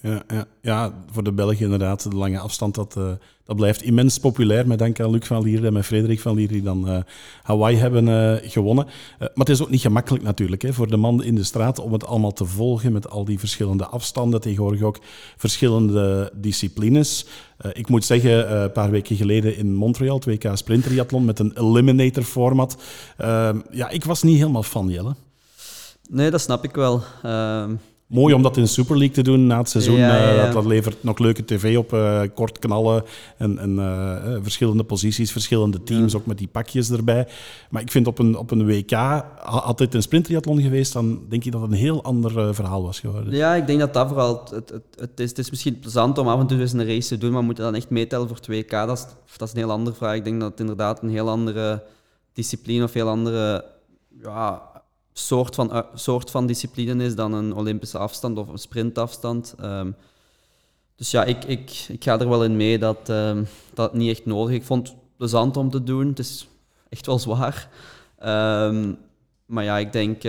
[0.00, 3.10] Ja, ja, ja, voor de Belgen inderdaad, de lange afstand, dat, eh,
[3.44, 4.66] dat blijft immens populair.
[4.66, 6.98] Met dank aan Luc van Lier en met Frederik van Lier, die dan eh,
[7.42, 8.86] Hawaii hebben eh, gewonnen.
[9.18, 11.92] Maar het is ook niet gemakkelijk natuurlijk, hè, voor de man in de straat om
[11.92, 14.98] het allemaal te volgen met al die verschillende afstanden, tegenwoordig ook
[15.36, 17.26] verschillende disciplines.
[17.72, 22.82] Ik moet zeggen, een paar weken geleden in Montreal, 2K Sprint met een eliminator format.
[23.70, 25.14] Ja, ik was niet helemaal fan, Jelle.
[26.08, 27.02] Nee, dat snap ik wel.
[28.08, 29.96] Mooi om dat in de Super League te doen na het seizoen.
[29.96, 30.44] Ja, ja, eh, ja.
[30.44, 33.04] dat, dat levert nog leuke tv op, eh, kort knallen
[33.36, 37.28] en, en eh, verschillende posities, verschillende teams, ook met die pakjes erbij.
[37.70, 38.92] Maar ik vind op een, op een WK,
[39.42, 43.00] had dit een sprinttriathlon geweest, dan denk ik dat het een heel ander verhaal was
[43.00, 43.34] geworden.
[43.34, 44.40] Ja, ik denk dat dat vooral...
[44.40, 46.86] Het, het, het, het is, het is misschien plezant om af en toe eens een
[46.86, 48.70] race te doen, maar moet je dan echt meetellen voor het WK?
[48.70, 50.14] Dat is, dat is een heel andere vraag.
[50.14, 51.82] Ik denk dat het inderdaad een heel andere
[52.32, 53.64] discipline of heel andere
[54.22, 54.62] ja,
[55.26, 59.54] soort, van, eh, soort van discipline is dan een Olympische afstand of een sprintafstand.
[59.60, 59.90] Ehm,
[60.96, 64.26] dus ja, ik, ik, ik ga er wel in mee dat, ehm, dat niet echt
[64.26, 64.56] nodig is.
[64.60, 66.06] Ik vond het plezant om te doen.
[66.06, 66.48] Het is
[66.88, 67.68] echt wel zwaar.
[68.18, 68.92] Ehm,
[69.46, 70.22] maar ja, ik denk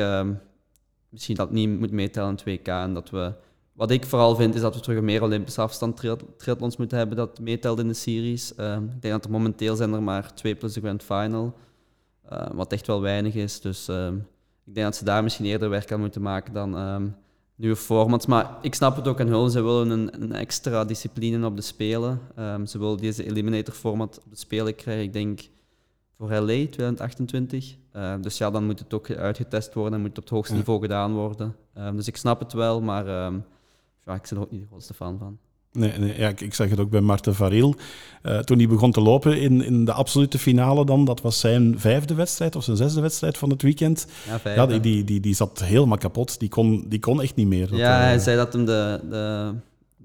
[1.10, 2.67] misschien dat het niet moet meetellen in het WK.
[2.67, 3.32] En dat we,
[3.73, 7.17] wat ik vooral vind, is dat we terug meer Olympische afstand triath- triathlons moeten hebben
[7.17, 8.52] dat meetelt in de series.
[8.52, 11.54] Ik denk dat er momenteel zijn er maar twee plus de grand final.
[12.30, 13.62] eh, wat echt wel weinig is.
[13.62, 13.88] Dus
[14.69, 17.08] ik denk dat ze daar misschien eerder werk aan moeten maken dan ehm,
[17.55, 18.25] nieuwe formats.
[18.25, 19.51] Maar ik snap het ook aan Hullen.
[19.51, 22.19] Ze willen een, een extra discipline op de Spelen.
[22.36, 25.03] Ehm, ze willen deze Eliminator format op de Spelen krijgen.
[25.03, 25.39] Ik denk
[26.17, 27.75] voor LA 2028.
[27.91, 30.53] Eh, dus ja, dan moet het ook uitgetest worden en moet het op het hoogste
[30.53, 30.60] Ja.
[30.60, 31.55] niveau gedaan worden.
[31.73, 33.39] Ehm, dus ik snap het wel, maar ehm,
[34.05, 35.38] ja, ik ben er ook niet de grootste fan van.
[35.71, 37.75] Nee, nee, ja, ik, ik zag het ook bij Marten Varil.
[38.21, 41.79] Eh, toen hij begon te lopen in, in de absolute finale dan, dat was zijn
[41.79, 44.08] vijfde wedstrijd of zijn zesde wedstrijd van het weekend.
[44.27, 44.67] Ja, vijf, Ja, hè.
[44.71, 46.39] die, die, die, die zat helemaal kapot.
[46.39, 47.69] Die kon, die kon echt niet meer.
[47.69, 49.53] Dat, ja, eh, hij zei dat hem de, de,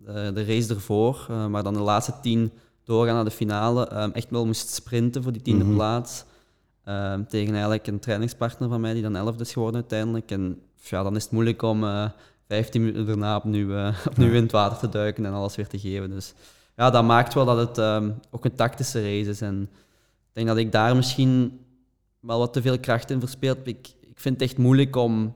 [0.04, 2.50] de, de race ervoor, eh, maar dan de laatste tien
[2.84, 5.74] doorgaan naar de finale, echt wel moest sprinten voor die tiende Mhm.
[5.74, 6.24] plaats.
[7.28, 10.30] Tegen eigenlijk een trainingspartner van mij, die dan elfde is geworden uiteindelijk.
[10.30, 11.84] En ja, dan is het moeilijk om
[12.54, 15.78] 15 minuten daarna opnieuw, eh, opnieuw in het water te duiken en alles weer te
[15.78, 16.10] geven.
[16.10, 16.34] Dus
[16.76, 19.40] ja, dat maakt wel dat het ehm, ook een tactische race is.
[19.40, 21.60] En ik denk dat ik daar misschien
[22.20, 23.68] wel wat te veel kracht in verspeeld heb.
[23.68, 25.34] Ik, ik vind het echt moeilijk om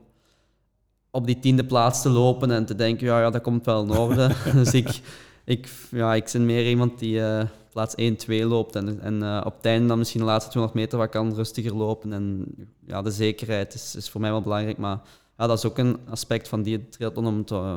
[1.11, 3.97] op die tiende plaats te lopen en te denken, ja, ja dat komt wel in
[3.97, 4.29] orde.
[4.53, 4.99] dus ik,
[5.43, 9.41] ik, ja, ik ben meer iemand die eh, plaats 1, 2 loopt en, en eh,
[9.45, 12.13] op het einde dan misschien de laatste 200 meter wat kan rustiger lopen.
[12.13, 12.45] En
[12.85, 14.99] ja, de zekerheid is, is voor mij wel belangrijk, maar
[15.39, 17.75] ja, dat is ook een aspect van die triathlon om het eh,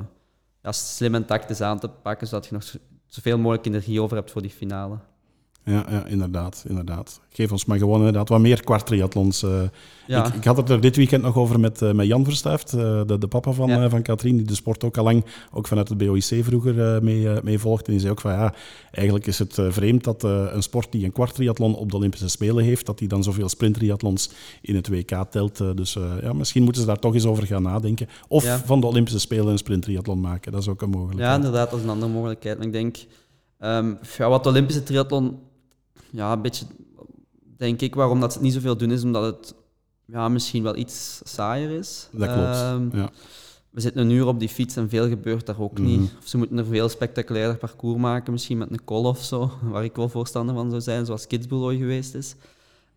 [0.62, 4.16] ja, slim en tactisch aan te pakken, zodat je nog zo- zoveel mogelijk energie over
[4.16, 4.98] hebt voor die finale.
[5.64, 7.20] Ja, ja, inderdaad, inderdaad.
[7.30, 9.42] Geef ons maar gewoon inderdaad wat meer kwartriathlons.
[9.42, 9.60] eh.
[10.06, 10.26] Ja.
[10.26, 13.00] Ik, ik had het er dit weekend nog over met, eh, met Jan Verstuift, eh,
[13.06, 13.88] de, de papa van, Ja.
[13.90, 17.58] van Katrien, die de sport ook al lang, ook vanuit het BOIC vroeger, mee, mee
[17.58, 17.86] volgt.
[17.86, 18.54] En die zei ook van ja,
[18.90, 22.86] eigenlijk is het vreemd dat een sport die een kwartriathlon op de Olympische Spelen heeft,
[22.86, 25.76] dat die dan zoveel sprinttriathlons in het WK telt.
[25.76, 28.08] Dus ja, misschien moeten ze daar toch eens over gaan nadenken.
[28.28, 28.58] Of Ja.
[28.64, 31.30] van de Olympische Spelen een sprinttriathlon maken, dat is ook een mogelijkheid.
[31.30, 32.56] Ja, inderdaad, dat is een andere mogelijkheid.
[32.58, 32.96] Maar ik denk,
[33.58, 35.38] ehm, ja, wat de Olympische triathlon,
[36.12, 36.64] ja, een beetje,
[37.56, 39.54] denk ik, waarom dat ze het niet zoveel doen, is omdat het
[40.06, 42.08] ja, misschien wel iets saaier is.
[42.12, 42.46] Dat klopt.
[42.48, 43.10] Ehm, ja.
[43.70, 45.82] we zitten een uur op die fiets en veel gebeurt daar ook Mhm.
[45.86, 46.12] niet.
[46.18, 49.84] Of ze moeten een veel spectaculairder parcours maken, misschien met een call of zo, waar
[49.84, 52.34] ik wel voorstander van zou zijn, zoals Kidsbull ooit geweest is.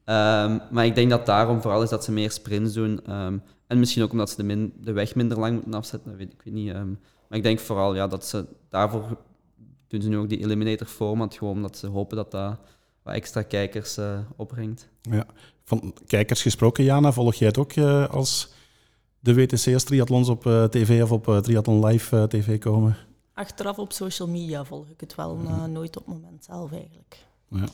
[0.04, 3.00] Ehm, maar ik denk dat daarom vooral is dat ze meer sprints doen.
[3.06, 6.20] ehm, en misschien ook omdat ze de, min- de weg minder lang moeten afzetten, dat
[6.20, 6.74] weet ik weet niet.
[6.74, 9.18] maar ik denk vooral ja, dat ze daarvoor
[9.88, 12.58] doen ze nu ook die Eliminator format, gewoon omdat ze hopen dat dat
[13.06, 14.88] wat extra kijkers eh, opbrengt.
[15.02, 15.26] Ja.
[15.64, 18.54] Van kijkers gesproken, Jana, volg jij het ook eh, als
[19.20, 22.98] de WTC's triathlons op eh, tv of op eh, Triathlon Live tv komen?
[23.34, 27.26] Achteraf op social media volg ik het wel, maar nooit op het moment zelf eigenlijk.
[27.50, 27.66] Ja.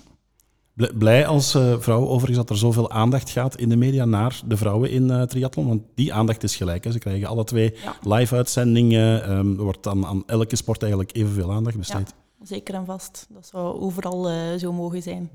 [0.73, 4.41] Bl- Blij als eh, vrouw overigens dat er zoveel aandacht gaat in de media naar
[4.45, 6.83] de vrouwen in eh, triathlon, want die aandacht is gelijk.
[6.83, 6.91] Hè.
[6.91, 8.15] Ze krijgen alle twee Ja.
[8.17, 9.23] live-uitzendingen.
[9.23, 12.13] ehm, er wordt aan, aan elke sport eigenlijk evenveel aandacht besteed.
[12.43, 13.27] Zeker en vast.
[13.29, 15.29] Dat zou overal eh, zo mogen zijn.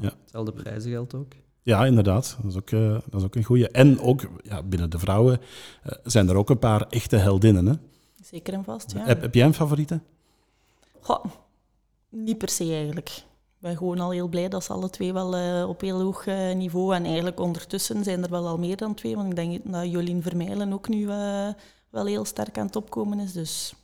[0.00, 1.32] Hetzelfde prijzen geldt ook.
[1.62, 2.36] Ja, inderdaad.
[2.42, 3.68] Dat is ook, eh, dat is ook een goeie.
[3.68, 5.40] En ook ja, binnen de vrouwen
[5.82, 7.66] eh, zijn er ook een paar echte heldinnen.
[7.66, 7.74] Hè?
[8.22, 9.04] Zeker en vast, ja.
[9.04, 10.00] Heb, heb jij een favoriete?
[11.00, 11.24] Goh,
[12.08, 13.08] niet per se eigenlijk.
[13.08, 16.26] Ik ben gewoon al heel blij dat ze alle twee wel eh, op heel hoog
[16.26, 16.94] eh, niveau...
[16.94, 19.16] En eigenlijk ondertussen zijn er wel al meer dan twee.
[19.16, 21.48] Want ik denk dat Jolien Vermeilen ook nu eh,
[21.90, 23.32] wel heel sterk aan het opkomen is.
[23.32, 23.74] Dus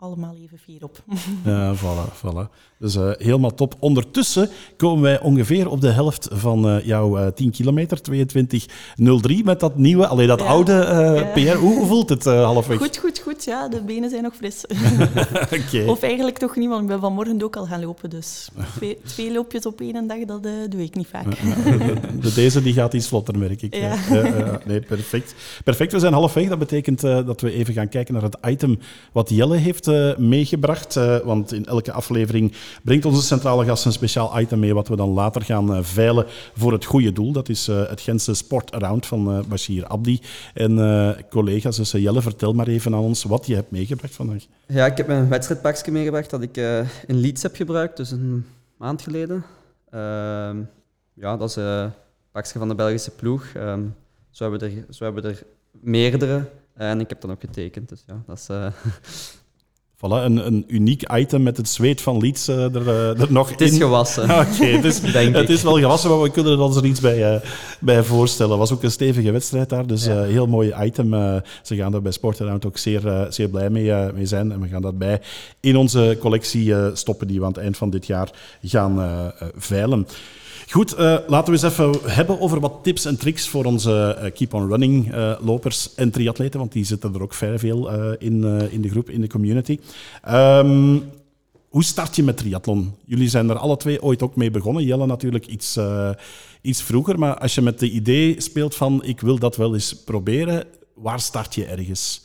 [0.00, 1.02] allemaal even fier op.
[1.44, 2.50] Ja, voilà, voilà.
[2.78, 3.74] Dus eh, helemaal top.
[3.78, 9.60] Ondertussen komen wij ongeveer op de helft van eh, jouw eh 10 kilometer, 22.03, met
[9.60, 10.46] dat nieuwe, alleen dat Ja.
[10.46, 11.26] oude.
[11.34, 11.56] PR.
[11.56, 12.78] Hoe voelt het halfweg?
[12.78, 13.44] Goed, goed, goed.
[13.44, 14.64] Ja, de benen zijn nog fris.
[15.60, 15.84] Oké.
[15.86, 18.10] Of eigenlijk toch niet, want ik ben vanmorgen ook al gaan lopen.
[18.10, 21.24] Dus twee, twee loopjes op één dag, dat doe ik niet vaak.
[21.64, 23.74] De, de- deze die gaat iets vlotter, merk ik.
[23.74, 23.96] Ja.
[24.64, 25.34] Nee, perfect.
[25.64, 26.48] Perfect, we zijn halfweg.
[26.48, 28.78] Dat betekent dat we even gaan kijken naar het item
[29.12, 30.96] wat Jelle heeft eh, meegebracht.
[30.96, 34.96] eh, want in elke aflevering brengt onze centrale gast een speciaal item mee wat we
[34.96, 37.32] dan later gaan eh, veilen voor het goede doel.
[37.32, 40.20] Dat is het Gentse Sport Around van Bashir Abdi.
[40.54, 44.46] En collega's, dus Jelle, vertel maar even aan ons wat je hebt meegebracht vandaag.
[44.66, 46.56] Ja, ik heb een wedstrijdpakje meegebracht dat ik
[47.06, 49.44] in Leeds heb gebruikt, dus een maand geleden.
[49.90, 50.56] Ehm,
[51.14, 51.90] ja, dat is een
[52.32, 53.46] pakje van de Belgische ploeg.
[53.54, 53.82] Ehm,
[54.30, 56.44] zo, hebben we er, zo hebben we er meerdere.
[56.74, 58.48] En ik heb dan ook getekend, dus ja, dat is...
[60.06, 63.50] Voilà, een, een uniek item met het zweet van Leeds eh, er, eh, er nog
[63.50, 63.78] het is in.
[63.78, 64.22] gewassen.
[64.40, 67.34] Oké, het, is, het is wel gewassen, maar we kunnen er ons er iets bij,
[67.34, 67.40] eh,
[67.80, 68.50] bij voorstellen.
[68.50, 70.22] Het was ook een stevige wedstrijd daar, dus Ja.
[70.22, 71.10] heel mooi item.
[71.62, 74.52] Ze gaan er bij Sport Around ook zeer, zeer blij mee, mee zijn.
[74.52, 75.20] En we gaan dat bij
[75.60, 78.30] in onze collectie stoppen, die we aan het eind van dit jaar
[78.62, 80.06] gaan veilen.
[80.68, 84.32] Goed, eh, laten we eens even hebben over wat tips en tricks voor onze eh,
[84.32, 88.44] Keep on Running eh, lopers en triatleten, want die zitten er ook vrij veel in,
[88.70, 89.78] in de groep, in de community.
[90.22, 90.98] Ehm,
[91.68, 92.94] hoe start je met triathlon?
[93.04, 94.84] Jullie zijn er alle twee ooit ook mee begonnen.
[94.84, 95.78] Jelle natuurlijk iets,
[96.60, 99.94] iets vroeger, maar als je met de idee speelt van ik wil dat wel eens
[99.94, 102.22] proberen, waar start je ergens?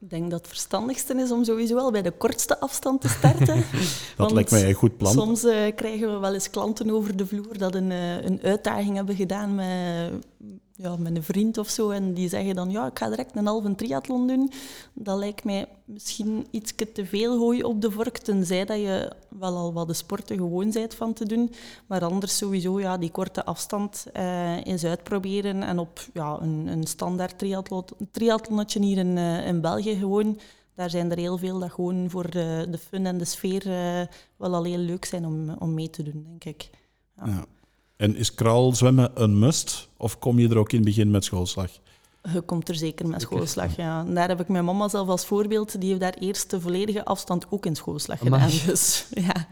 [0.00, 3.56] Ik denk dat het verstandigste is om sowieso wel bij de kortste afstand te starten.
[3.56, 5.12] Dat Want lijkt mij een goed plan.
[5.12, 8.96] Soms eh, krijgen we wel eens klanten over de vloer dat een, eh, een uitdaging
[8.96, 10.12] hebben gedaan met,
[10.78, 11.90] ja, met een vriend of zo.
[11.90, 14.50] En die zeggen dan, ja, ik ga direct een halve triathlon doen.
[14.92, 19.56] Dat lijkt mij misschien iets te veel hooi op de vork, tenzij dat je wel
[19.56, 21.52] al wat de sporten gewoon bent van te doen.
[21.86, 25.62] Maar anders sowieso ja, die korte afstand eh, eens uitproberen.
[25.62, 30.38] En op ja, een, een standaard triathlon, triathlonnetje hier in, eh, in België gewoon...
[30.74, 34.06] Daar zijn er heel veel dat gewoon voor de, de fun en de sfeer eh,
[34.36, 36.70] wel al heel leuk zijn om, om mee te doen, denk ik.
[37.24, 37.44] Ja.
[37.98, 39.88] En is kraalzwemmen een must?
[39.96, 41.70] Of kom je er ook in het begin met schoolslag?
[42.32, 44.00] Je komt er zeker met schoolslag, ja.
[44.06, 45.80] En daar heb ik mijn mama zelf als voorbeeld.
[45.80, 48.50] Die heeft daar eerst de volledige afstand ook in schoolslag Amai.
[48.50, 48.66] gedaan.
[48.66, 49.46] Dus, ja.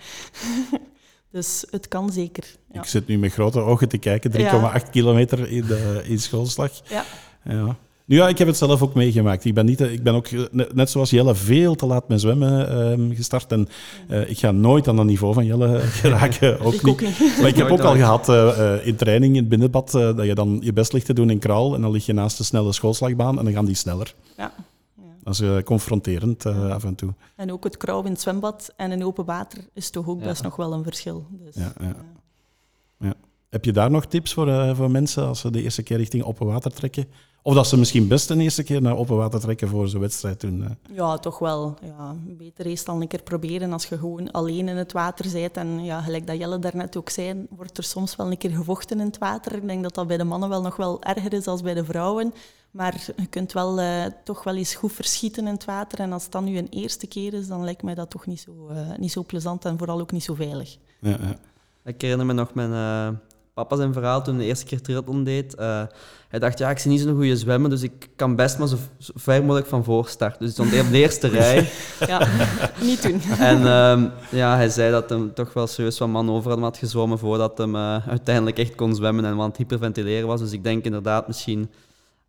[1.31, 2.45] dus het kan zeker.
[2.73, 2.81] Ja.
[2.81, 4.79] Ik zit nu met grote ogen te kijken, 3,8 Ja.
[4.91, 6.71] kilometer in, de, in schoolslag.
[6.89, 7.05] Ja.
[7.45, 7.77] Ja.
[8.07, 9.45] Nu ja, ik heb het zelf ook meegemaakt.
[9.45, 10.43] Ik ben, niet, ik ben ook, eh,
[10.75, 13.53] net, zoals Jelle, veel te laat met zwemmen ehm, gestart.
[13.53, 13.69] En
[14.09, 16.61] eh, ik ga nooit aan dat niveau van Jelle geraken.
[16.61, 16.93] Ook ik niet.
[16.93, 17.19] ook niet.
[17.19, 20.17] Maar ik heb Nooit ook al gehad eh, eh, in training in het binnenbad eh,
[20.17, 22.37] dat je dan je best ligt te doen in kraal en dan lig je naast
[22.39, 24.15] de snelle schoolslagbaan en dan gaan die sneller.
[24.37, 24.53] Ja.
[24.97, 25.03] Ja.
[25.23, 27.15] Dat is eh, confronterend eh, af en toe.
[27.37, 30.27] En ook het krauw in het zwembad en in open water is toch ook Ja.
[30.27, 31.27] best nog wel een verschil.
[31.31, 33.15] Dus, Ja, ja.
[33.51, 36.23] Heb je daar nog tips voor, eh, voor mensen als ze de eerste keer richting
[36.23, 37.07] open water trekken?
[37.47, 40.41] Of dat ze misschien best de eerste keer naar open water trekken voor ze wedstrijd
[40.41, 40.79] doen?
[40.93, 41.79] Ja, toch wel.
[41.83, 45.57] Ja, beter is dan een keer proberen als je gewoon alleen in het water bent.
[45.57, 49.01] En ja, gelijk dat Jelle daarnet ook zei, wordt er soms wel een keer gevochten
[49.01, 49.55] in het water.
[49.55, 51.85] Ik denk dat dat bij de mannen wel nog wel erger is dan bij de
[51.85, 52.35] vrouwen.
[52.71, 55.99] Maar je kunt wel eh, toch wel eens goed verschieten in het water.
[55.99, 58.41] En als het dan nu een eerste keer is, dan lijkt mij dat toch niet
[58.41, 60.77] zo, eh, niet zo plezant en vooral ook niet zo veilig.
[61.01, 61.37] Ja, ja.
[61.85, 63.19] Ik herinner me nog mijn eh,
[63.57, 65.55] papa zijn verhaal toen hij de eerste keer triathlon deed.
[65.55, 65.83] Eh,
[66.29, 68.77] hij dacht, ja, ik zie niet zo'n goede zwemmen, dus ik kan best maar zo,
[68.99, 70.47] zo ver mogelijk van voor starten.
[70.47, 71.69] Dus hij stond op de eerste rij.
[72.07, 72.29] Ja,
[72.81, 73.21] niet doen.
[73.39, 76.77] En ehm, ja, hij zei dat hij toch wel serieus wat man over hem had
[76.77, 80.41] gezwommen voordat hij eh, uiteindelijk echt kon zwemmen en aan het hyperventileren was.
[80.41, 81.71] Dus ik denk inderdaad misschien,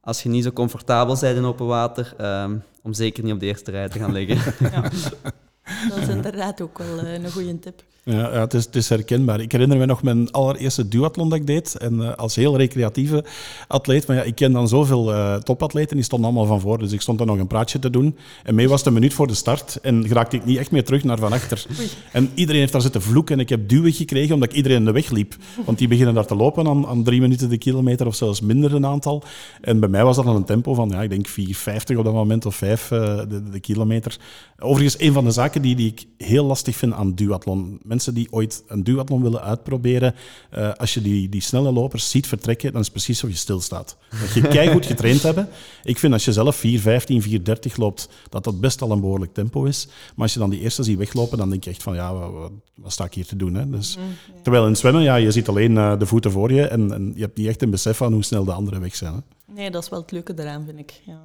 [0.02, 3.46] als je niet zo comfortabel bent in open water, ehm, om zeker niet op de
[3.46, 4.54] eerste rij te gaan liggen.
[4.72, 4.84] Ja.
[5.90, 7.84] Dat is inderdaad ook wel eh, een goede tip.
[8.04, 9.40] Ja, ja het, is, het is herkenbaar.
[9.42, 11.78] Ik herinner me nog mijn allereerste duathlon dat ik deed.
[11.78, 13.26] En eh, als heel recreatieve
[13.68, 14.08] atleet.
[14.08, 16.78] Maar ja, ik ken dan zoveel eh, topatleten, die stonden allemaal van voor.
[16.78, 18.18] Dus ik stond er nog een praatje te doen.
[18.44, 19.80] En mee was het een minuut voor de start.
[19.82, 21.66] En geraakte ik niet echt meer terug naar van achter.
[22.12, 23.36] En iedereen heeft daar zitten vloeken.
[23.36, 25.36] En ik heb duwen gekregen omdat ik iedereen in de weg liep.
[25.66, 28.74] Want die beginnen daar te lopen aan, aan drie minuten de kilometer of zelfs minder
[28.74, 29.24] een aantal.
[29.62, 32.14] En bij mij was dat dan een tempo van, ja, ik denk 4,50 op dat
[32.14, 34.18] moment of 5 eh, de, de kilometer.
[34.60, 37.80] Overigens, een van de zaken die, die ik heel lastig vind aan duathlon.
[37.84, 40.16] Mensen die ooit een duathlon willen uitproberen,
[40.50, 43.36] eh, als je die, die snelle lopers ziet vertrekken, dan is het precies of je
[43.36, 43.98] stilstaat.
[44.22, 45.50] Dat je keigoed getraind hebben.
[45.84, 49.64] Ik vind als je zelf 4,15, 4,30 loopt, dat dat best al een behoorlijk tempo
[49.64, 49.86] is.
[49.88, 52.52] Maar als je dan die eerste ziet weglopen, dan denk je echt van, ja, wat,
[52.76, 53.54] wat- sta ik hier te doen?
[53.54, 53.70] Hè?
[53.70, 53.98] Dus,
[54.44, 57.22] Terwijl in zwemmen, ja, je ziet alleen eh, de voeten voor je en, en je
[57.22, 59.14] hebt niet echt een besef van hoe snel de anderen weg zijn.
[59.14, 59.20] Hè?
[59.54, 61.02] Nee, dat is wel het leuke daaraan, vind ik.
[61.06, 61.20] Ja.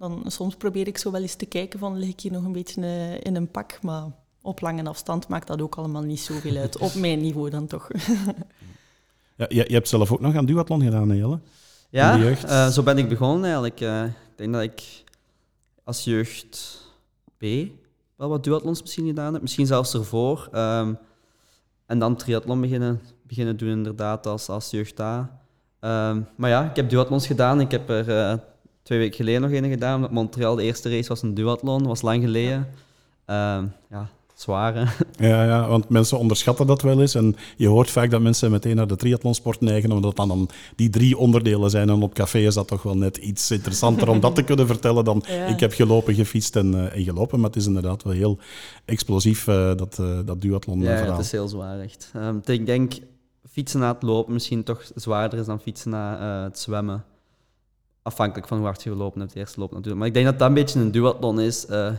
[0.00, 2.52] Dan, soms probeer ik zo wel eens te kijken van, lig ik hier nog een
[2.52, 3.82] beetje eh, in een pak?
[3.82, 4.04] Maar
[4.42, 6.78] op lange afstand maakt dat ook allemaal niet zoveel uit.
[6.78, 7.88] Op mijn niveau dan toch.
[9.36, 11.40] Ja, je, je hebt zelf ook nog aan duathlon gedaan, hè, Jelle?
[11.90, 13.80] Ja, eh, zo ben ik begonnen eigenlijk.
[13.80, 15.04] Eh, ik denk dat ik
[15.84, 16.86] als jeugd
[17.38, 17.44] B
[18.16, 19.42] wel wat duathlons misschien gedaan heb.
[19.42, 20.48] Misschien zelfs ervoor.
[20.52, 20.94] Ehm,
[21.86, 25.40] en dan triathlon beginnen, beginnen doen inderdaad als, als jeugd A.
[25.80, 27.60] Ehm, maar ja, ik heb duathlons gedaan.
[27.60, 28.38] Ik heb er eh,
[28.82, 30.00] twee weken geleden nog een gedaan.
[30.00, 32.66] Met Montreal, de eerste race was een duathlon, was lang geleden.
[33.24, 34.84] Ehm, ja, zwaar hè?
[35.28, 37.14] Ja, ja, want mensen onderschatten dat wel eens.
[37.14, 40.90] En je hoort vaak dat mensen meteen naar de triathlonsport neigen, omdat dan, dan die
[40.90, 41.88] drie onderdelen zijn.
[41.88, 45.04] En op café is dat toch wel net iets interessanter om dat te kunnen vertellen
[45.04, 45.46] dan Ja.
[45.46, 47.40] ik heb gelopen, gefietst en, eh, en gelopen.
[47.40, 48.38] Maar het is inderdaad wel heel
[48.84, 52.10] explosief, eh, dat, eh dat duathlon Ja, het is heel zwaar echt.
[52.14, 52.92] Ehm, ik denk
[53.50, 57.04] fietsen na het lopen misschien toch zwaarder is dan fietsen na het zwemmen.
[58.02, 59.98] Afhankelijk van hoe hard je gelopen hebt, de eerste loop natuurlijk.
[59.98, 61.66] Maar ik denk dat dat een beetje een duathlon is.
[61.66, 61.92] Eh,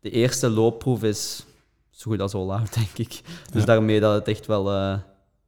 [0.00, 1.44] de eerste loopproef is
[1.90, 3.20] zo goed als all out, denk ik.
[3.52, 3.64] Dus Ja.
[3.66, 4.98] daarmee dat het echt wel eh,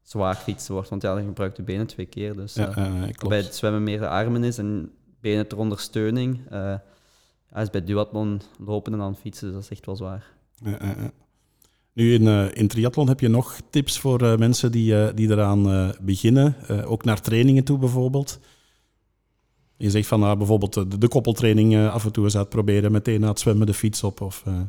[0.02, 0.88] zwaar fietsen wordt.
[0.88, 2.36] Want ja, dan gebruikt je benen twee keer.
[2.36, 6.40] Dus, Ja, eh, bij het zwemmen meer de armen is en benen ter ondersteuning.
[6.50, 10.32] ja, is bij duathlon lopen en dan fietsen, dus dat is echt wel zwaar.
[11.92, 16.56] Nu, in, eh, in triathlon heb je nog tips voor mensen die, die eraan beginnen,
[16.86, 18.38] ook naar trainingen toe bijvoorbeeld?
[19.76, 23.20] Je zegt van nou, bijvoorbeeld de, de koppeltraining eh, af en toe eens uitproberen, meteen
[23.20, 24.20] na het zwemmen de fiets op.
[24.20, 24.60] Of, eh,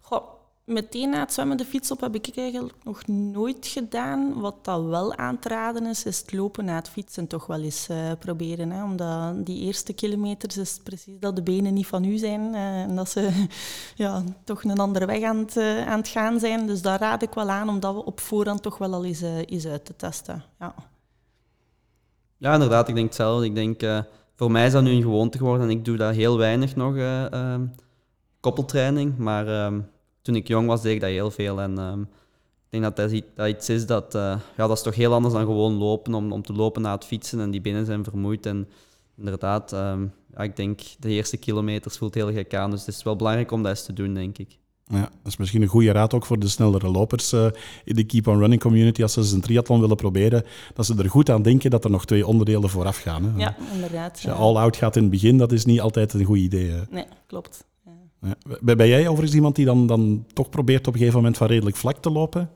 [0.00, 0.22] Goh,
[0.64, 4.40] meteen na het zwemmen de fiets op heb ik eigenlijk nog nooit gedaan.
[4.40, 7.60] Wat dat wel aan te raden is, is het lopen na het fietsen toch wel
[7.62, 8.70] eens eh, proberen.
[8.70, 8.84] Hè?
[8.84, 12.54] Omdat die eerste kilometers is precies dat de benen niet van u zijn.
[12.54, 13.46] eh, en dat ze
[13.96, 16.66] ja, toch een andere weg aan het, eh, aan het gaan zijn.
[16.66, 19.38] Dus daar raad ik wel aan om dat op voorhand toch wel al eens, eh,
[19.46, 20.44] eens uit te testen.
[20.58, 20.74] Ja.
[22.36, 23.44] Ja, inderdaad, ik denk hetzelfde.
[23.46, 23.98] Ik denk, eh,
[24.38, 26.96] voor mij is dat nu een gewoonte geworden en ik doe dat heel weinig nog,
[26.96, 27.66] eh, ehm,
[28.40, 29.16] koppeltraining.
[29.16, 29.80] Maar ehm,
[30.22, 31.60] toen ik jong was, deed ik dat heel veel.
[31.60, 35.12] En ehm, ik denk dat dat, iets is dat, eh, ja, dat is toch heel
[35.12, 38.04] anders dan gewoon lopen, om, om te lopen na het fietsen en die benen zijn
[38.04, 38.46] vermoeid.
[38.46, 38.68] En
[39.16, 43.16] inderdaad, ja, ik denk de eerste kilometers voelt heel gek aan, dus het is wel
[43.16, 44.58] belangrijk om dat eens te doen, denk ik.
[44.88, 47.46] Ja, dat is misschien een goede raad ook voor de snellere lopers eh,
[47.84, 49.02] in de Keep on Running community.
[49.02, 51.90] Als ze eens een triathlon willen proberen, dat ze er goed aan denken dat er
[51.90, 53.24] nog twee onderdelen vooraf gaan.
[53.24, 53.38] Hè.
[53.38, 54.12] ja, inderdaad.
[54.12, 56.70] Als je all-out gaat in het begin, dat is niet altijd een goed idee.
[56.70, 56.82] hè.
[56.90, 57.64] Nee, klopt.
[57.84, 57.92] Ja.
[58.22, 58.56] Ja.
[58.60, 61.46] Ben ben jij overigens iemand die dan, dan toch probeert op een gegeven moment van
[61.46, 62.50] redelijk vlak te lopen?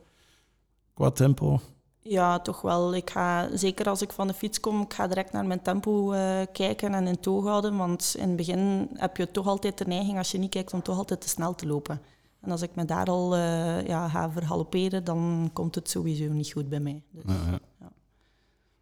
[0.94, 1.60] Qua tempo?
[2.04, 2.94] Ja, toch wel.
[2.94, 6.12] Ik ga, zeker als ik van de fiets kom, ik ga direct naar mijn tempo
[6.12, 7.76] eh, kijken en in toog houden.
[7.76, 10.82] Want in het begin heb je toch altijd de neiging, als je niet kijkt, om
[10.82, 12.00] toch altijd te snel te lopen.
[12.42, 16.52] En als ik me daar al eh, ja, ga vergalopperen, dan komt het sowieso niet
[16.52, 17.02] goed bij mij.
[17.10, 17.58] Dus, Ja, ja.
[17.80, 17.90] Ja.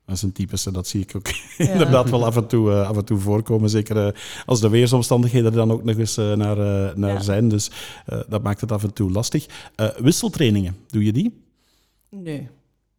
[0.05, 1.27] Dat is een typische, dat zie ik ook
[1.59, 1.69] Ja.
[1.71, 3.71] inderdaad wel af en, toe, eh, af en toe voorkomen.
[3.71, 4.13] Zeker eh,
[4.47, 7.21] als de weersomstandigheden er dan ook nog eens naar, eh, naar Ja.
[7.21, 7.49] zijn.
[7.49, 7.71] Dus
[8.07, 9.47] eh, dat maakt het af en toe lastig.
[9.75, 11.43] Eh, wisseltrainingen, doe je die?
[12.11, 12.49] nee.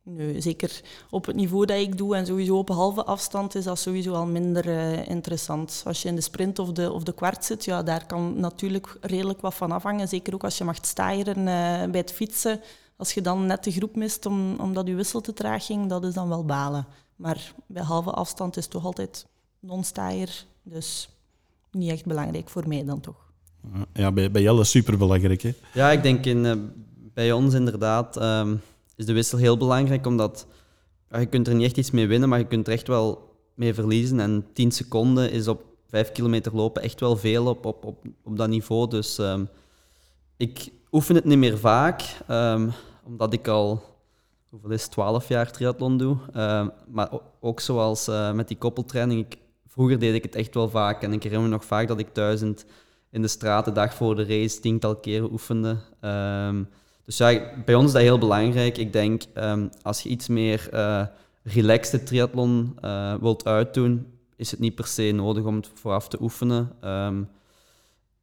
[0.03, 3.79] Nee, zeker op het niveau dat ik doe en sowieso op halve afstand is dat
[3.79, 5.81] sowieso al minder eh, interessant.
[5.85, 8.97] Als je in de sprint of de, of de kwart zit, ja, daar kan natuurlijk
[9.01, 10.07] redelijk wat van afhangen.
[10.07, 12.61] Zeker ook als je mag stijgen eh, bij het fietsen.
[12.95, 16.03] Als je dan net de groep mist om, omdat je wissel te traag ging, dat
[16.03, 16.85] is dan wel balen.
[17.15, 19.25] Maar bij halve afstand is het toch altijd
[19.59, 20.45] non-staaier.
[20.63, 21.09] Dus
[21.71, 23.29] niet echt belangrijk voor mij dan toch.
[23.93, 25.41] Ja, bij, bij Jelle superbelangrijk.
[25.41, 25.53] Hè?
[25.73, 26.55] Ja, ik denk in, eh,
[27.13, 28.55] bij ons inderdaad ehm,
[29.01, 30.47] is de wissel heel belangrijk, omdat
[31.09, 33.73] je kunt er niet echt iets mee winnen, maar je kunt er echt wel mee
[33.73, 34.19] verliezen.
[34.19, 38.37] En 10 seconden is op 5 kilometer lopen echt wel veel op, op, op, op
[38.37, 38.89] dat niveau.
[38.89, 39.45] Dus ehm,
[40.37, 42.69] ik oefen het niet meer vaak, ehm,
[43.03, 43.83] omdat ik al
[44.49, 46.17] hoeveel is het, 12 jaar triathlon doe.
[46.33, 47.09] Ehm, maar
[47.39, 49.37] ook zoals eh, met die koppeltraining, ik,
[49.67, 51.01] vroeger deed ik het echt wel vaak.
[51.01, 54.15] En ik herinner me nog vaak dat ik thuis in, de straat de dag voor
[54.15, 55.77] de race tiental keren oefende.
[57.05, 58.77] Dus ja, bij ons is dat heel belangrijk.
[58.77, 61.05] Ik denk, ehm, als je iets meer eh
[61.43, 66.21] relaxed triathlon eh, wilt uitdoen, is het niet per se nodig om het vooraf te
[66.21, 66.71] oefenen.
[66.81, 67.23] Ehm,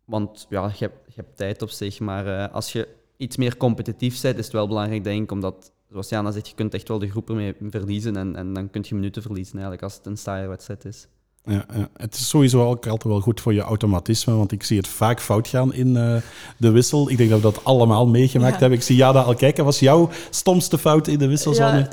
[0.04, 2.00] want ja, je hebt, je hebt tijd op zich.
[2.00, 5.72] Maar eh, als je iets meer competitief bent, is het wel belangrijk, denk ik, omdat,
[5.90, 8.16] zoals Jana zegt, je kunt echt wel de groepen mee verliezen.
[8.16, 11.08] En, en dan kun je minuten verliezen eigenlijk, als het een saaie wedstrijd is.
[11.48, 11.88] Ja, ja.
[11.96, 15.20] Het is sowieso ook altijd wel goed voor je automatisme, want ik zie het vaak
[15.20, 16.16] fout gaan in eh,
[16.56, 17.10] de wissel.
[17.10, 18.58] Ik denk dat we dat allemaal meegemaakt Ja.
[18.58, 18.78] hebben.
[18.78, 19.64] Ik zie Jada al kijken.
[19.64, 21.78] Was jouw stomste fout in de wisselzone?
[21.78, 21.88] Ja,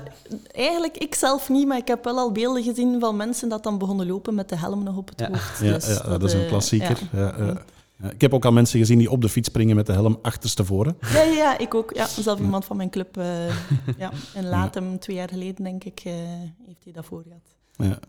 [0.54, 3.78] eigenlijk ik zelf niet, maar ik heb wel al beelden gezien van mensen dat dan
[3.78, 5.28] begonnen lopen met de helm nog op het Ja.
[5.30, 5.60] hoofd.
[5.62, 6.98] Ja, Dus ja, dat is een eh, klassieker.
[8.14, 10.98] ik heb ook al mensen gezien die op de fiets springen met de helm achterstevoren.
[11.14, 11.92] Ja, ja, ja, ik ook.
[11.96, 13.18] Ja, zelf iemand van mijn club.
[13.18, 13.26] eh
[13.98, 16.00] ja, in Latem, twee jaar geleden, denk ik,
[16.66, 17.56] heeft hij dat voor gehad.
[17.92, 18.00] Ja.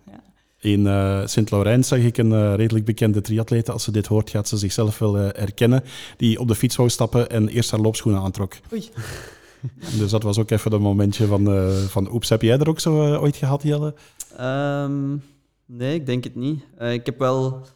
[0.66, 3.72] In eh Sint-Laurent zag ik een eh, redelijk bekende triatlete.
[3.72, 5.82] Als ze dit hoort, gaat ze zichzelf wel eh, herkennen.
[6.16, 8.54] Die op de fiets wou stappen en eerst haar loopschoenen aantrok.
[8.72, 8.88] Oei.
[9.98, 12.28] Dus dat was ook even een momentje van, eh van oeps.
[12.28, 13.94] Heb jij er ook zo ooit gehad, Jelle?
[14.36, 15.16] Ehm,
[15.66, 16.64] nee, ik denk het niet.
[16.78, 17.66] Eh, ik heb wel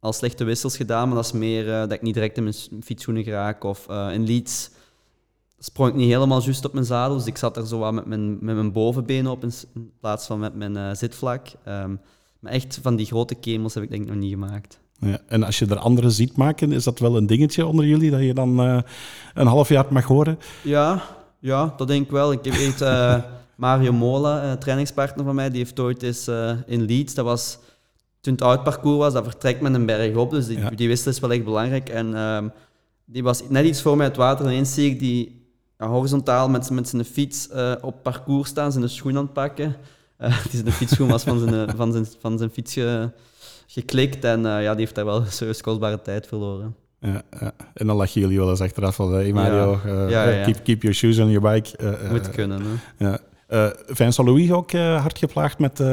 [0.00, 2.54] al slechte wissels gedaan, maar dat is meer eh, dat ik niet direct in mijn
[2.82, 3.64] fietsschoenen geraak.
[3.64, 4.70] Of eh, in Leeds
[5.62, 8.06] sprong ik niet helemaal juist op mijn zadel, dus ik zat er zo wat met
[8.06, 9.52] mijn, met mijn bovenbeen op in,
[10.00, 11.46] plaats van met mijn eh, zitvlak.
[11.64, 11.94] Ehm,
[12.40, 14.78] Maar echt van die grote kemels heb ik denk ik nog niet gemaakt.
[14.98, 18.10] Ja, en als je er anderen ziet maken, is dat wel een dingetje onder jullie,
[18.10, 18.78] dat je dan eh,
[19.34, 20.38] een half jaar mag horen?
[20.62, 21.02] Ja,
[21.38, 22.32] ja, dat denk ik wel.
[22.32, 23.16] Ik weet eh,
[23.56, 26.28] Mario Mola, een trainingspartner van mij, die heeft ooit eens
[26.66, 27.58] in Leeds, dat was
[28.20, 30.70] toen het oud parcours was, dat vertrekt met een berg op, dus die, Ja.
[30.70, 31.88] die wissel is wel echt belangrijk.
[31.88, 32.48] En ehm,
[33.04, 35.39] die was net iets voor mij het water, en ineens zie ik die
[35.80, 39.76] ja, horizontaal met, met zijn fiets eh, op parcours staan, zijn schoen aan het pakken.
[40.16, 43.10] Eh die zijn fietsschoen was van zijn, eh, van zijn, van zijn fiets ge-
[43.66, 46.74] geklikt en eh, ja, die heeft daar wel serieus kostbare tijd verloren.
[47.00, 47.52] Ja, ja.
[47.74, 50.42] En dan lachen jullie wel eens achteraf van, hey Mario, Ja.
[50.44, 51.96] Keep, keep your shoes on your bike.
[52.10, 52.62] Moet kunnen,
[52.96, 53.06] hè.
[53.08, 53.18] Ja.
[53.86, 55.78] Vincent Louis ook hard geplaagd met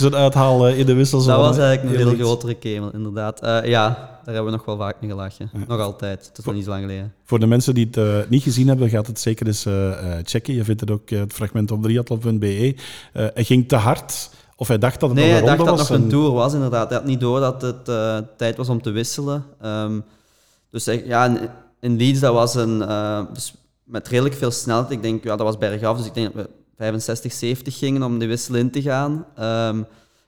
[0.00, 1.26] eh, in de wissels.
[1.26, 3.40] Dat was eigenlijk een heel veel grotere kemel, inderdaad.
[3.40, 3.88] Eh, ja,
[4.24, 5.50] daar hebben we nog wel vaak mee gelachen.
[5.68, 6.26] Nog altijd.
[6.26, 7.12] Het is nog niet zo lang geleden.
[7.24, 10.18] Voor de mensen die het eh, niet gezien hebben, gaat het zeker eens eh, eh,
[10.24, 10.54] checken.
[10.54, 12.74] Je vindt het ook het fragment op triathlon.be.
[13.12, 15.58] Eh hij ging te hard, of hij dacht dat het Nee, nog hij een dacht
[15.68, 15.98] ronde dat het was.
[15.98, 16.88] nog een en- tour was, inderdaad.
[16.88, 19.44] Hij had niet door dat het eh, tijd was om te wisselen.
[19.60, 20.00] Ehm,
[20.70, 21.38] dus hij- ja, in,
[21.80, 22.82] in Leeds, dat was een...
[22.82, 24.90] eh, dus met redelijk veel snelheid.
[24.90, 28.18] Ik denk, ja, dat was bergaf, dus ik denk dat we 65, 70 gingen om
[28.18, 29.26] de wissel in te gaan.
[29.36, 29.82] Ehm,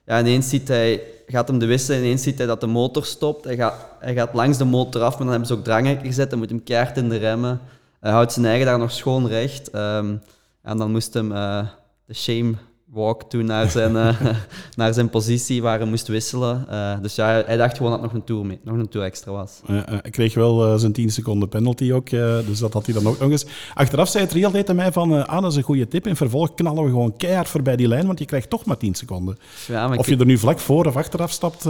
[0.05, 3.43] ja, ineens ziet hij, gaat hem de wissel, ineens ziet hij dat de motor stopt.
[3.43, 6.29] Hij gaat, hij gaat langs de motor af, maar dan hebben ze ook dranghekken gezet.
[6.29, 7.61] Dan moet hem keihard in de remmen.
[7.99, 9.69] Hij houdt zijn eigen daar nog schoon recht.
[9.69, 10.15] Ehm,
[10.61, 11.67] en dan moest hem eh,
[12.05, 12.53] de shame
[12.91, 14.21] walk doen naar zijn, eh,
[14.75, 16.65] naar zijn positie waar hij moest wisselen.
[16.69, 19.05] Eh, dus ja, hij, hij dacht gewoon dat nog een tour, mee, nog een tour
[19.05, 19.61] extra was.
[19.65, 23.07] Eh, eh, hij kreeg wel zijn 10 seconden penalty ook, dus dat had hij dan
[23.07, 23.45] ook nog eens.
[23.73, 26.07] Achteraf zei het triatleet aan mij van, ah, dat is een goede tip.
[26.07, 28.95] In vervolg knallen we gewoon keihard voorbij die lijn, want je krijgt toch maar 10
[28.95, 29.37] seconden.
[29.67, 31.65] Ja, maar Of je er nu vlak voor of achteraf stapt.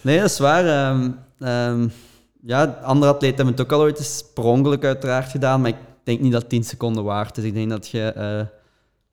[0.00, 0.66] Nee, dat is waar.
[0.66, 1.88] Ehm, ehm,
[2.42, 5.76] ja, andere atleten hebben het ook al ooit eens per ongeluk uiteraard gedaan, maar ik
[6.04, 7.44] denk niet dat 10 seconden waard is.
[7.44, 8.46] Ik denk dat je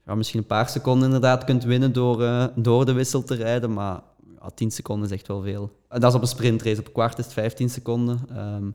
[0.09, 3.73] ja, misschien een paar seconden inderdaad kunt winnen door, eh, door de wissel te rijden,
[3.73, 4.01] maar
[4.41, 5.71] ja, 10 seconden is echt wel veel.
[5.89, 6.79] En dat is op een sprintrace.
[6.79, 8.19] Op een kwart is het 15 seconden.
[8.29, 8.65] Ehm,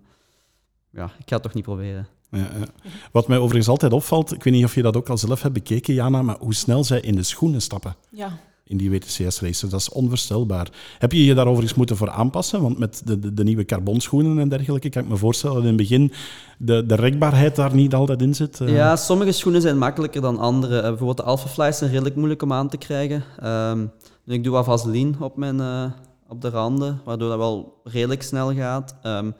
[0.90, 2.06] ja, ik ga het toch niet proberen.
[2.30, 2.66] Ja, ja.
[3.12, 5.54] Wat mij overigens altijd opvalt, ik weet niet of je dat ook al zelf hebt
[5.54, 9.80] bekeken, Jana, maar hoe snel zij in de schoenen stappen Ja, in die WTCS-races, dat
[9.80, 10.68] is onvoorstelbaar.
[10.98, 12.62] Heb je je daar overigens moeten voor aanpassen?
[12.62, 15.68] Want met de, de, de nieuwe carbonschoenen en dergelijke kan ik me voorstellen dat in
[15.68, 16.12] het begin
[16.58, 18.60] de, de rekbaarheid daar niet altijd in zit.
[18.60, 18.68] eh.
[18.74, 20.76] Ja, sommige schoenen zijn makkelijker dan andere.
[20.76, 23.24] Eh, bijvoorbeeld de Alpha Flies zijn redelijk moeilijk om aan te krijgen.
[23.40, 23.86] Ehm,
[24.26, 25.84] ik doe wat vaseline op, mijn, eh,
[26.28, 28.96] op de randen, waardoor dat wel redelijk snel gaat.
[29.02, 29.30] Ehm,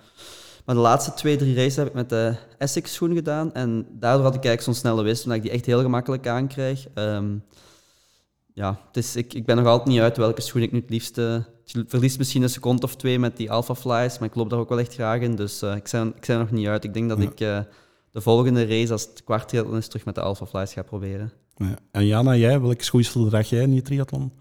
[0.65, 3.53] maar de laatste twee, drie races heb ik met de Essex schoen gedaan.
[3.55, 6.87] En daardoor had ik eigenlijk zo'n snelle wissel, omdat ik die echt heel gemakkelijk aankrijg.
[6.95, 7.25] Ehm,
[8.55, 10.91] ja, het is, ik, ik ben nog altijd niet uit welke schoen ik nu het
[10.91, 11.45] liefste...
[11.65, 14.59] Ik verlies misschien een seconde of twee met die Alpha Flies, maar ik loop daar
[14.59, 15.35] ook wel echt graag in.
[15.37, 16.85] Dus eh, ik, ben, ik ben er nog niet uit.
[16.85, 17.25] Ik denk dat Ja.
[17.25, 17.61] ik eh,
[18.11, 21.33] de volgende race, als het kwartier is, terug met de Alpha Flies ga proberen.
[21.57, 21.75] Ja.
[21.91, 24.33] En Jana, jij, welke schoeisel draag jij in je triathlon?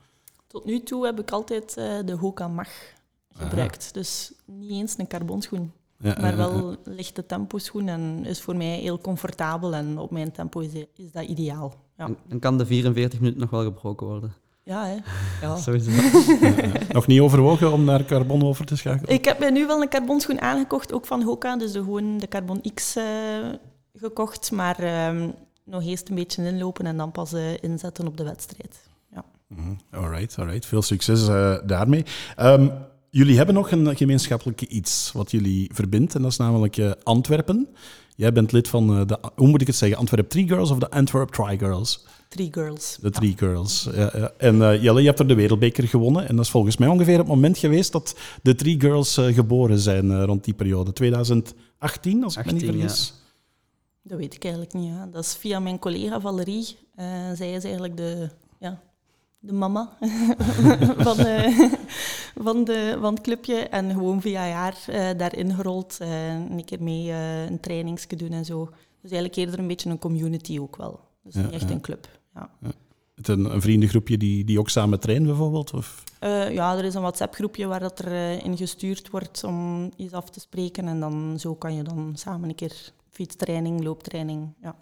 [0.47, 2.70] tot nu toe heb ik altijd eh, de Hoka Mag
[3.34, 3.93] gebruikt.
[3.93, 8.99] Dus niet eens een carbonschoen, Ja, maar wel lichte temposchoen en is voor mij heel
[8.99, 11.74] comfortabel en op mijn tempo is, is dat ideaal.
[11.97, 14.33] Ja, Dan, dan kan de 44 minuten nog wel gebroken worden.
[14.63, 14.95] ja hè.
[15.47, 15.55] Ja.
[15.65, 15.91] Sowieso.
[16.91, 19.13] nog niet overwogen om naar carbon over te schakelen?
[19.13, 22.27] Ik heb mij nu wel een carbonschoen aangekocht, ook van Hoka, dus de, gewoon de
[22.27, 23.03] Carbon X eh,
[23.93, 25.29] gekocht, maar ehm,
[25.63, 28.91] nog eerst een beetje inlopen en dan pas eh, inzetten op de wedstrijd.
[29.47, 29.73] Mhm.
[29.91, 30.65] Alright, alright.
[30.65, 32.05] Veel succes eh, daarmee.
[32.35, 32.69] Ehm,
[33.09, 37.67] jullie hebben nog een gemeenschappelijke iets wat jullie verbindt, en dat is namelijk Antwerpen.
[38.16, 40.78] Jij bent lid van eh, de, hoe moet ik het zeggen, Antwerp Three Girls of
[40.78, 42.05] de Antwerp Tri Girls?
[42.34, 42.97] Three girls.
[43.01, 43.89] De Three Girls.
[43.93, 44.32] Ja, ja.
[44.38, 46.28] En eh, Jelle, je hebt er de wereldbeker gewonnen.
[46.28, 49.80] En dat is volgens mij ongeveer het moment geweest dat de Three Girls eh, geboren
[49.80, 50.93] zijn eh, rond die periode.
[50.93, 52.80] 2018, als ik me 18, niet ja.
[52.80, 53.14] vergis.
[54.01, 54.91] Dat weet ik eigenlijk niet.
[54.93, 55.09] Hè.
[55.09, 56.78] Dat is via mijn collega Valerie.
[56.95, 57.05] Eh,
[57.36, 58.82] zij is eigenlijk de, ja,
[59.45, 59.89] de mama
[61.07, 61.71] van, eh,
[62.35, 63.55] van, de, van het clubje.
[63.55, 65.97] En gewoon via haar eh, daarin gerold.
[65.99, 67.11] eh, een keer mee
[67.49, 68.65] een trainingsje doen en zo.
[69.01, 70.99] Dus eigenlijk eerder een beetje een community ook wel.
[71.23, 71.75] Dus Ja, niet echt ja.
[71.75, 72.07] een club.
[72.33, 72.49] Ja.
[73.15, 75.73] Het een, een vriendengroepje die, die ook samen trainen, bijvoorbeeld?
[75.73, 76.03] Of?
[76.49, 80.39] Ja, er is een WhatsApp-groepje waar dat er in gestuurd wordt om iets af te
[80.39, 80.87] spreken.
[80.87, 84.53] En dan zo kan je dan samen een keer fietstraining, looptraining.
[84.61, 84.75] Ja.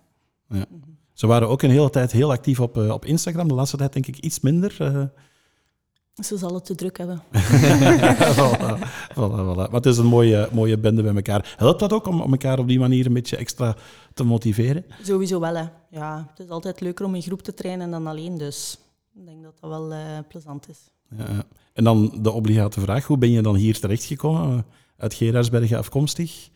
[1.21, 3.47] Ze waren ook een hele tijd heel actief op, eh, op Instagram.
[3.47, 4.75] De laatste tijd denk ik iets minder.
[4.79, 5.03] eh.
[6.25, 7.23] Ze zal het te druk hebben.
[8.37, 8.79] voilà,
[9.15, 9.55] voilà, voilà.
[9.55, 11.55] Maar het is een mooie, mooie bende bij elkaar.
[11.57, 13.75] Helpt dat ook om, om elkaar op die manier een beetje extra
[14.13, 14.85] te motiveren?
[15.03, 15.63] Sowieso wel, hè.
[15.89, 18.77] Ja, het is altijd leuker om in groep te trainen dan alleen, dus
[19.15, 20.79] ik denk dat dat wel eh, plezant is.
[21.17, 21.43] Ja, ja.
[21.73, 24.65] En dan de obligate vraag, hoe ben je dan hier terechtgekomen?
[24.97, 26.49] Uit Gerardsbergen afkomstig?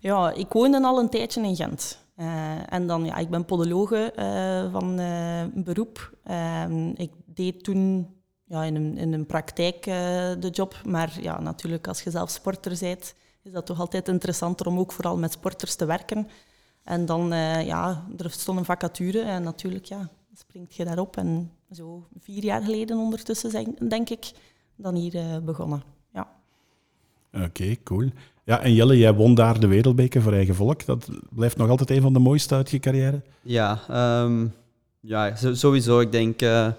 [0.00, 2.00] Ja, ik woonde al een tijdje in Gent.
[2.22, 6.16] Eh, en dan, ja, ik ben podologe eh, van eh, beroep.
[6.24, 8.08] Ehm, ik deed toen
[8.44, 9.82] ja, in, een, in een praktijk
[10.40, 10.80] de job.
[10.84, 14.92] Maar ja, natuurlijk, als je zelf sporter bent, is dat toch altijd interessanter om ook
[14.92, 16.28] vooral met sporters te werken.
[16.84, 17.28] En dan,
[17.64, 21.16] ja, er stond een vacature en natuurlijk, ja, springt je daarop.
[21.16, 24.32] En zo vier jaar geleden ondertussen, denk ik,
[24.76, 25.82] dan hier begonnen.
[26.12, 26.28] Ja.
[27.32, 28.10] Oké, cool.
[28.44, 30.84] Ja, en Jelle, jij won daar de wereldbeker voor eigen volk.
[30.86, 33.22] Dat blijft nog altijd een van de mooiste uit je carrière.
[33.42, 34.46] Ja, ehm,
[35.00, 36.00] ja sowieso.
[36.00, 36.76] Ik denk, eh, er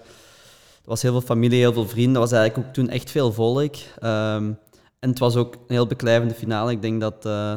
[0.84, 2.14] was heel veel familie, heel veel vrienden.
[2.14, 3.74] Er was eigenlijk ook toen echt veel volk.
[3.98, 4.52] Ehm,
[4.98, 6.70] en het was ook een heel beklijvende finale.
[6.70, 7.54] Ik denk dat eh,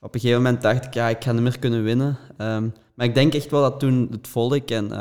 [0.00, 2.18] op een gegeven moment dacht ik, ja, ik ga niet meer kunnen winnen.
[2.36, 4.92] Ehm, maar ik denk echt wel dat toen het volk en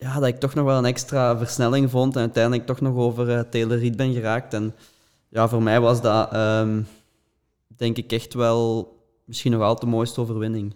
[0.00, 3.30] ja, dat ik toch nog wel een extra versnelling vond en uiteindelijk toch nog over
[3.30, 4.54] eh, Taylor Reid ben geraakt.
[4.54, 4.74] En
[5.30, 6.82] ja, voor mij was dat ehm,
[7.76, 10.74] denk ik echt wel misschien nog altijd de mooiste overwinning.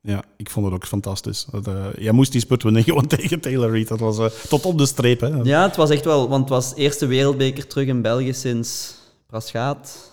[0.00, 1.44] Ja, ik vond het ook fantastisch.
[1.44, 3.88] Dat, eh, jij moest die spurt winnen gewoon tegen Taylor Reid.
[3.88, 5.20] Dat was eh, tot op de streep.
[5.20, 5.28] Hè.
[5.28, 8.94] Ja, het was echt wel, want het was eerste wereldbeker terug in België sinds
[9.26, 10.10] Praschaat.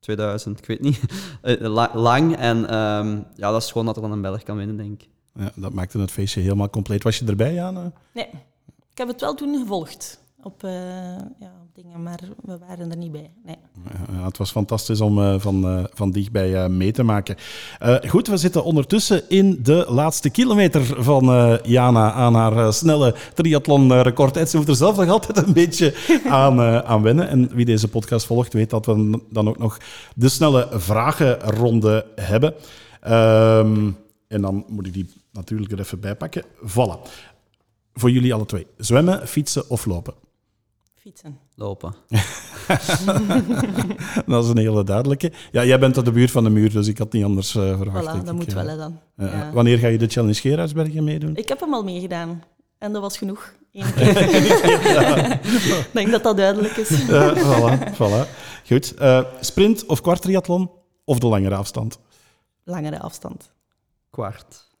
[0.00, 1.00] 2000, ik weet niet.
[1.42, 2.36] Eh, la- lang.
[2.36, 5.08] En ehm, ja, dat is gewoon dat er dan een Belg kan winnen, denk ik.
[5.34, 7.02] Ja, dat maakte het feestje helemaal compleet.
[7.02, 7.92] Was je erbij, Jana?
[8.14, 8.26] Nee,
[8.90, 10.70] ik heb het wel toen gevolgd op, eh,
[11.38, 13.30] ja, op dingen, maar we waren er niet bij.
[13.44, 13.56] Nee.
[14.12, 17.36] Ja, het was fantastisch om eh, van, eh, van dichtbij eh, mee te maken.
[18.08, 24.48] Goed, we zitten ondertussen in de laatste kilometer van Jana aan haar snelle triathlon-record.
[24.48, 25.94] Ze moet er zelf nog altijd een beetje
[26.28, 27.28] aan, aan wennen.
[27.28, 29.78] En wie deze podcast volgt, weet dat we dan ook nog
[30.14, 32.54] de snelle vragenronde hebben.
[33.00, 33.90] Ehm,
[34.28, 36.44] en dan moet ik die natuurlijk er even bij pakken.
[36.44, 37.10] Voilà.
[37.92, 38.66] Voor jullie alle twee.
[38.76, 40.14] Zwemmen, fietsen of lopen?
[40.94, 41.43] Fietsen.
[41.56, 41.94] Lopen.
[44.26, 45.32] Dat is een hele duidelijke.
[45.52, 47.76] Ja, jij bent uit de buurt van de muur, dus ik had niet anders eh,
[47.76, 48.04] verwacht.
[48.06, 48.32] Voilà, dat ik.
[48.32, 48.54] moet Ja.
[48.54, 48.98] wel hè, dan.
[49.16, 49.50] Eh, Ja.
[49.52, 51.36] Wanneer ga je de Challenge Gerardsbergen meedoen?
[51.36, 52.42] Ik heb hem al meegedaan.
[52.78, 53.52] En dat was genoeg.
[53.72, 54.20] Eén keer.
[55.78, 56.90] Ik denk dat dat duidelijk is.
[57.08, 58.28] Eh, voilà, voilà.
[58.66, 58.94] Goed.
[58.94, 60.70] Eh, sprint of kwartriathlon
[61.04, 61.98] of de langere afstand?
[62.64, 63.50] Langere afstand.
[64.10, 64.72] Kwart.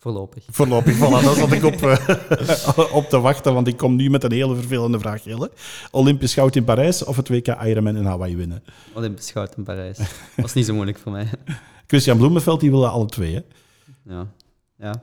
[0.00, 0.44] Voorlopig.
[0.50, 4.24] Voorlopig, voilà, daar zat ik op, eh, op te wachten, want ik kom nu met
[4.24, 5.50] een hele vervelende vraag, Jelle.
[5.90, 8.64] Olympisch goud in Parijs of het WK Ironman in Hawaii winnen?
[8.94, 9.98] Olympisch goud in Parijs.
[10.36, 11.26] was niet zo moeilijk voor mij.
[11.86, 13.40] Christian Bloemenveld, die willen alle twee, hè?
[14.14, 14.26] Ja.
[14.78, 15.02] Ja.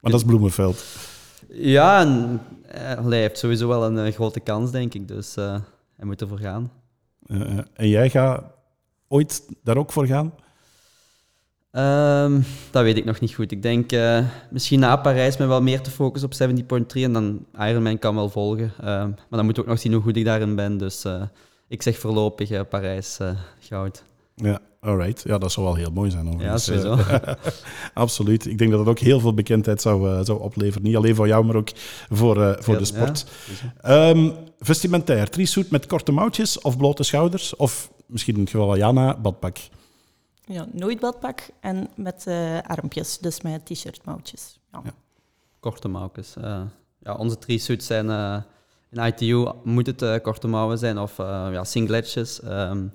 [0.00, 0.84] Maar dat is Bloemenveld.
[1.48, 5.08] Ja, en eh, hij heeft sowieso wel een eh, grote kans, denk ik.
[5.08, 6.70] Dus hij moet ervoor gaan.
[7.74, 8.44] En jij gaat
[9.08, 10.32] ooit daar ook voor gaan?
[11.74, 13.52] Ehm, dat weet ik nog niet goed.
[13.52, 14.18] Ik denk eh,
[14.50, 16.34] misschien na Parijs met wel meer te focussen op
[16.96, 18.72] 70.3 en dan Ironman kan wel volgen.
[18.80, 20.78] Ehm, maar dan moet ik ook nog zien hoe goed ik daarin ben.
[20.78, 21.22] Dus eh,
[21.68, 23.18] ik zeg voorlopig eh, Parijs
[23.60, 24.02] goud.
[24.34, 25.22] Ja, alright.
[25.26, 26.38] Ja, dat zou wel heel mooi zijn.
[26.38, 26.98] Ja, sowieso.
[27.94, 28.46] Absoluut.
[28.46, 30.82] Ik denk dat het ook heel veel bekendheid zou, zou opleveren.
[30.82, 31.70] Niet alleen voor jou, maar ook
[32.10, 33.26] voor, voor de Ja, sport.
[33.44, 33.66] sowieso.
[33.80, 37.56] Ehm, vestimentair, trisuit met korte mouwtjes of blote schouders?
[37.56, 39.56] Of misschien in het geval van Jana, badpak.
[40.46, 44.58] Ja, nooit badpak en met eh, armpjes, dus met t-shirtmouwtjes.
[44.72, 44.80] Ja.
[44.84, 44.94] Ja.
[45.60, 46.36] Korte mouwtjes.
[46.36, 46.62] eh.
[46.98, 48.42] ja, onze drie suits zijn eh,
[48.90, 52.40] in ITU moet het eh, korte mouwen zijn of eh, ja, singletjes.
[52.40, 52.86] Ehm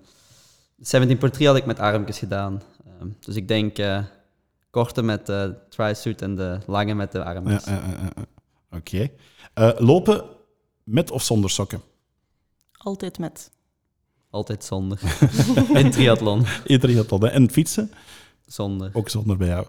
[0.80, 2.62] 17.3 had ik met armpjes gedaan.
[2.86, 4.04] Ehm, dus ik denk eh,
[4.70, 7.64] korte met de tri-suit en de lange met de Ja, armpjes.
[8.72, 9.10] Oké.
[9.54, 10.24] Eh, lopen
[10.84, 11.82] met of zonder sokken?
[12.78, 13.52] Altijd met.
[14.30, 15.00] Altijd zonder.
[15.74, 16.46] in triathlon.
[16.66, 17.28] In triathlon, hè.
[17.28, 17.92] En fietsen?
[18.46, 18.90] Zonder.
[18.94, 19.66] Ook zonder bij jou.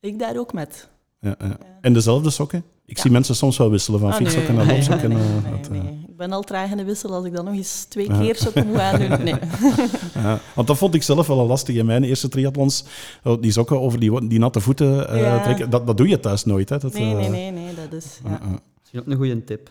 [0.00, 0.88] Ik daar ook met.
[1.20, 1.58] Ja, ja.
[1.80, 2.64] En dezelfde sokken?
[2.86, 3.02] Ik Ja.
[3.02, 4.64] zie mensen soms wel wisselen van Ah, fietssokken nee.
[4.64, 5.08] naar Nee, loopsokken.
[5.08, 6.04] nee, eh, nee, dat, eh, nee.
[6.08, 8.18] Ik ben al traag in de wissel als ik dan nog eens twee Ja.
[8.20, 9.22] keer sokken moet aandoen.
[9.24, 9.34] Nee.
[10.14, 12.84] Ja, want dat vond ik zelf wel lastig in mijn eerste triathlons.
[13.24, 15.70] Oh, Die sokken over die, die natte voeten eh, trekken.
[15.70, 16.68] Dat, dat doe je thuis nooit.
[16.68, 16.78] Hè?
[16.78, 18.20] Dat, Nee, nee, nee, nee, dat is...
[18.24, 18.32] eh.
[18.80, 19.70] Misschien ook een goede tip.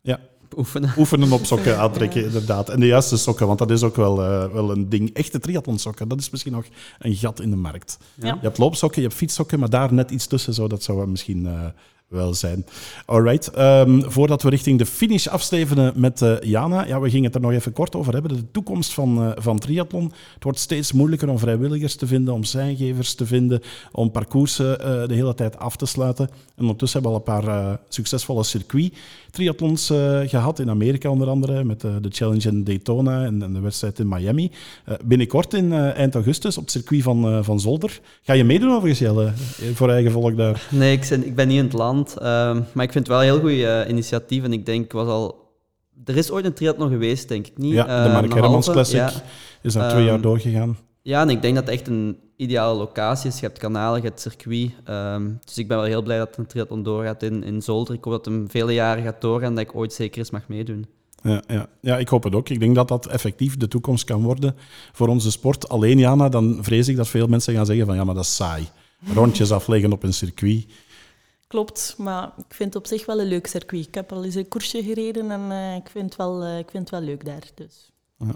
[0.00, 0.18] Ja.
[0.56, 0.94] Oefenen.
[0.98, 2.68] Oefenen op sokken aantrekken, inderdaad.
[2.68, 5.14] En de juiste sokken, want dat is ook wel, eh, wel een ding.
[5.14, 6.64] Echte triathlonsokken, dat is misschien nog
[6.98, 7.98] een gat in de markt.
[8.14, 8.26] Ja.
[8.26, 11.46] Je hebt loopsokken, je hebt fietssokken, maar daar net iets tussen, zo, dat zou misschien
[11.46, 11.64] eh,
[12.08, 12.66] wel zijn.
[13.06, 17.34] Alright, ehm, voordat we richting de finish afstevenen met eh, Jana, ja, we gingen het
[17.34, 20.12] er nog even kort over hebben, de toekomst van, van triathlon.
[20.34, 23.60] Het wordt steeds moeilijker om vrijwilligers te vinden, om zijngevers te vinden,
[23.92, 24.78] om parcoursen
[25.08, 26.28] de hele tijd af te sluiten.
[26.28, 28.92] En ondertussen hebben we al een paar succesvolle circuit
[29.32, 33.52] triathlons eh, gehad, in Amerika onder andere, met eh, de Challenge in Daytona en, en
[33.52, 34.50] de wedstrijd in Miami.
[34.84, 38.00] Eh, binnenkort in eind augustus op het circuit van, van Zolder.
[38.22, 39.32] Ga je meedoen overigens, Jelle,
[39.74, 40.66] voor eigen volk daar?
[40.70, 42.16] Nee, ik, ben, ik ben niet in het land.
[42.16, 44.44] ehm, maar ik vind het wel een heel goed initiatief.
[44.44, 45.40] En ik denk, was al...
[46.04, 47.72] Er is ooit een triathlon geweest, denk ik niet.
[47.72, 49.12] Ja, de Ehm, Mark een Hermans Classic ja.
[49.62, 50.76] is daar twee jaar Ehm, doorgegaan.
[51.02, 53.40] Ja, en ik denk dat het echt een ideale locaties.
[53.40, 54.70] Je hebt kanalen, je hebt circuit.
[54.84, 57.94] Ehm, dus ik ben wel heel blij dat een triathlon doorgaat in, in Zolder.
[57.94, 60.86] Ik hoop dat hem vele jaren gaat doorgaan, dat ik ooit zeker eens mag meedoen.
[61.22, 61.68] Ja, ja.
[61.80, 62.48] ja, ik hoop het ook.
[62.48, 64.56] Ik denk dat dat effectief de toekomst kan worden
[64.92, 65.68] voor onze sport.
[65.68, 68.36] Alleen, Jana, dan vrees ik dat veel mensen gaan zeggen van ja, maar dat is
[68.36, 68.68] saai.
[69.14, 70.66] Rondjes afleggen op een circuit.
[71.46, 73.86] Klopt, maar ik vind het op zich wel een leuk circuit.
[73.86, 76.70] Ik heb al eens een koersje gereden en uh, ik, vind het wel, uh, ik
[76.70, 77.42] vind het wel leuk daar.
[77.54, 77.90] Dus.
[78.18, 78.34] Ja.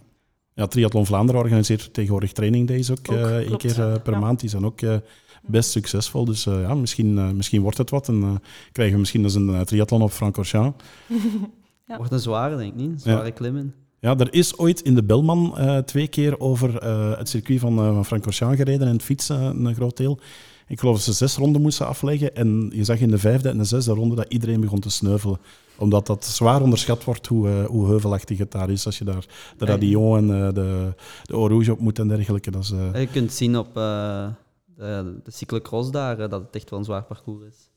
[0.56, 4.18] Ja, Triathlon Vlaanderen organiseert tegenwoordig training days ook, ook uh, één keer uh, per ja.
[4.18, 4.40] maand.
[4.40, 4.96] Die zijn ook uh,
[5.42, 6.24] best succesvol.
[6.24, 8.08] Dus ja, misschien, misschien wordt het wat.
[8.08, 8.42] En
[8.72, 10.84] krijgen we misschien eens een triathlon op Francorchamps.
[11.88, 11.96] ja.
[11.96, 12.90] Wordt een zware, denk ik niet.
[12.90, 13.30] Een zware ja.
[13.30, 13.74] klimmen.
[13.98, 15.54] Ja, er is ooit in de Belman
[15.84, 16.84] twee keer over
[17.18, 20.18] het circuit van, van Francorchamps gereden en het fietsen een groot deel.
[20.66, 22.36] Ik geloof dat ze zes ronden moesten afleggen.
[22.36, 25.38] En je zag in de vijfde en de zesde ronde dat iedereen begon te sneuvelen.
[25.78, 28.86] Omdat dat zwaar onderschat wordt hoe, uh, hoe heuvelachtig het daar is.
[28.86, 29.26] Als je daar
[29.58, 32.50] de Radion en uh, de, de Eau Rouge op moet en dergelijke.
[32.50, 33.00] Dat is, uh...
[33.00, 34.32] Je kunt zien op de,
[35.24, 37.70] de cyclocross daar dat het echt wel een zwaar parcours is.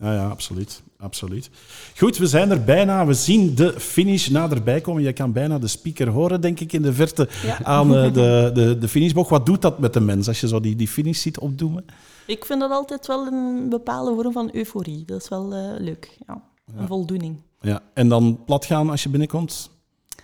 [0.00, 1.50] Ja, ja, absoluut, absoluut.
[1.96, 3.06] Goed, we zijn er bijna.
[3.06, 5.02] We zien de finish naderbij komen.
[5.02, 7.64] Je kan bijna de speaker horen, denk ik, in de verte ja.
[7.64, 8.10] aan de,
[8.54, 9.30] de, de finishbocht.
[9.30, 11.84] Wat doet dat met de mens als je zo die, die finish ziet opdoemen?
[12.26, 15.04] Ik vind dat altijd wel een bepaalde vorm van euforie.
[15.04, 16.42] Dat is wel uh, leuk, ja.
[16.76, 17.36] Een voldoening.
[17.60, 17.82] Ja.
[17.94, 19.70] En dan plat gaan als je binnenkomt?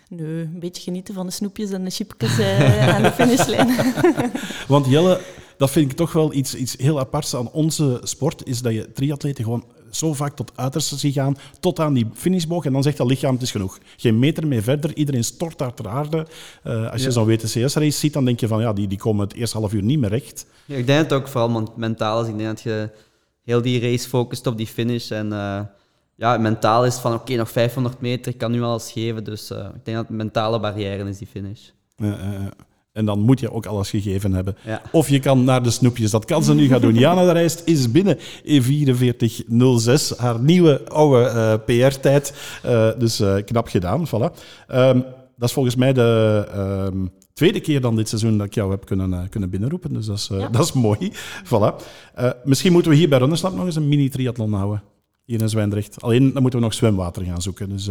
[0.09, 3.95] Nee, een beetje genieten van de snoepjes en de chipjes uh, aan de finishlijn.
[4.69, 5.21] Want Jelle,
[5.57, 8.93] dat vind ik toch wel iets, iets heel aparts aan onze sport, is dat je
[8.93, 12.97] triatleten gewoon zo vaak tot uiterste zien gaan, tot aan die finishboog, en dan zegt
[12.97, 13.79] dat lichaam, het is genoeg.
[13.97, 16.27] Geen meter meer verder, iedereen stort daar ter aarde.
[16.65, 17.13] Uh, als je ja.
[17.13, 19.83] zo'n WTCS-race ziet, dan denk je van, ja, die, die komen het eerste half uur
[19.83, 20.47] niet meer recht.
[20.65, 22.29] Ja, ik denk dat het ook vooral mentaal is.
[22.29, 22.91] Ik denk dat je
[23.45, 25.27] heel die race focust op die finish en...
[25.27, 25.61] Uh,
[26.17, 29.25] ja, mentaal is van oké, okay, nog 500 meter, ik kan nu alles geven.
[29.25, 31.69] Dus uh, ik denk dat het mentale barrière is, die finish.
[31.97, 32.17] Ja,
[32.95, 34.57] en dan moet je ook alles gegeven hebben.
[34.65, 34.83] Ja.
[34.93, 36.11] Of je kan naar de snoepjes.
[36.11, 36.95] Dat kan ze nu gaan doen.
[36.95, 40.17] Jana de Rijst is binnen in 44.06.
[40.17, 41.33] Haar nieuwe oude
[41.69, 42.35] uh, PR-tijd.
[42.67, 44.07] Uh, dus knap gedaan.
[44.07, 44.35] Voilà.
[44.75, 45.05] Um,
[45.37, 46.45] dat is volgens mij de
[46.93, 49.93] um, tweede keer dan dit seizoen dat ik jou heb kunnen, kunnen binnenroepen.
[49.93, 50.49] Dus dat is, ja.
[50.59, 51.13] dat is mooi.
[51.45, 51.85] Voilà.
[52.45, 54.83] misschien moeten we hier bij Runnerslap nog eens een mini-triathlon houden.
[55.25, 56.03] Hier in Zwijndrecht.
[56.03, 57.69] Alleen dan moeten we nog zwemwater gaan zoeken.
[57.69, 57.89] Dus...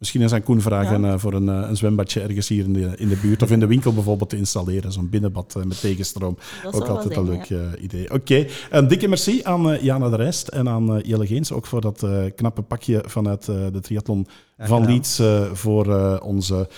[0.00, 1.12] Misschien eens aan Koen vragen ja.
[1.12, 3.60] uh, voor een, uh, een, zwembadje ergens hier in de, in de buurt of in
[3.60, 4.92] de winkel bijvoorbeeld te installeren.
[4.92, 6.38] Zo'n binnenbad met tegenstroom.
[6.70, 7.76] Ook altijd een leuk ja.
[7.76, 8.04] idee.
[8.04, 8.50] Oké, okay.
[8.70, 11.52] een dikke merci aan Jana de Rijst en aan Jelle Geens.
[11.52, 14.26] Ook voor dat knappe pakje vanuit de triathlon
[14.60, 16.68] van Leeds voor, onze,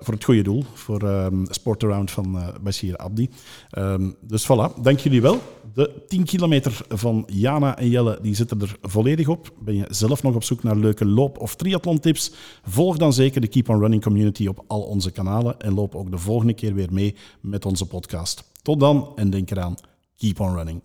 [0.00, 0.64] voor het goede doel.
[0.74, 3.30] Voor um, Sport Around van Bashir Abdi.
[3.78, 5.40] Um, dus voilà, dank jullie wel.
[5.74, 9.52] De 10 kilometer van Jana en Jelle die zitten er volledig op.
[9.60, 12.32] Ben je zelf nog op zoek naar leuke loop- of triathlon tips?
[12.62, 16.10] Volg dan zeker de Keep on Running community op al onze kanalen en loop ook
[16.10, 18.50] de volgende keer weer mee met onze podcast.
[18.62, 19.74] Tot dan en denk eraan,
[20.16, 20.82] keep on running.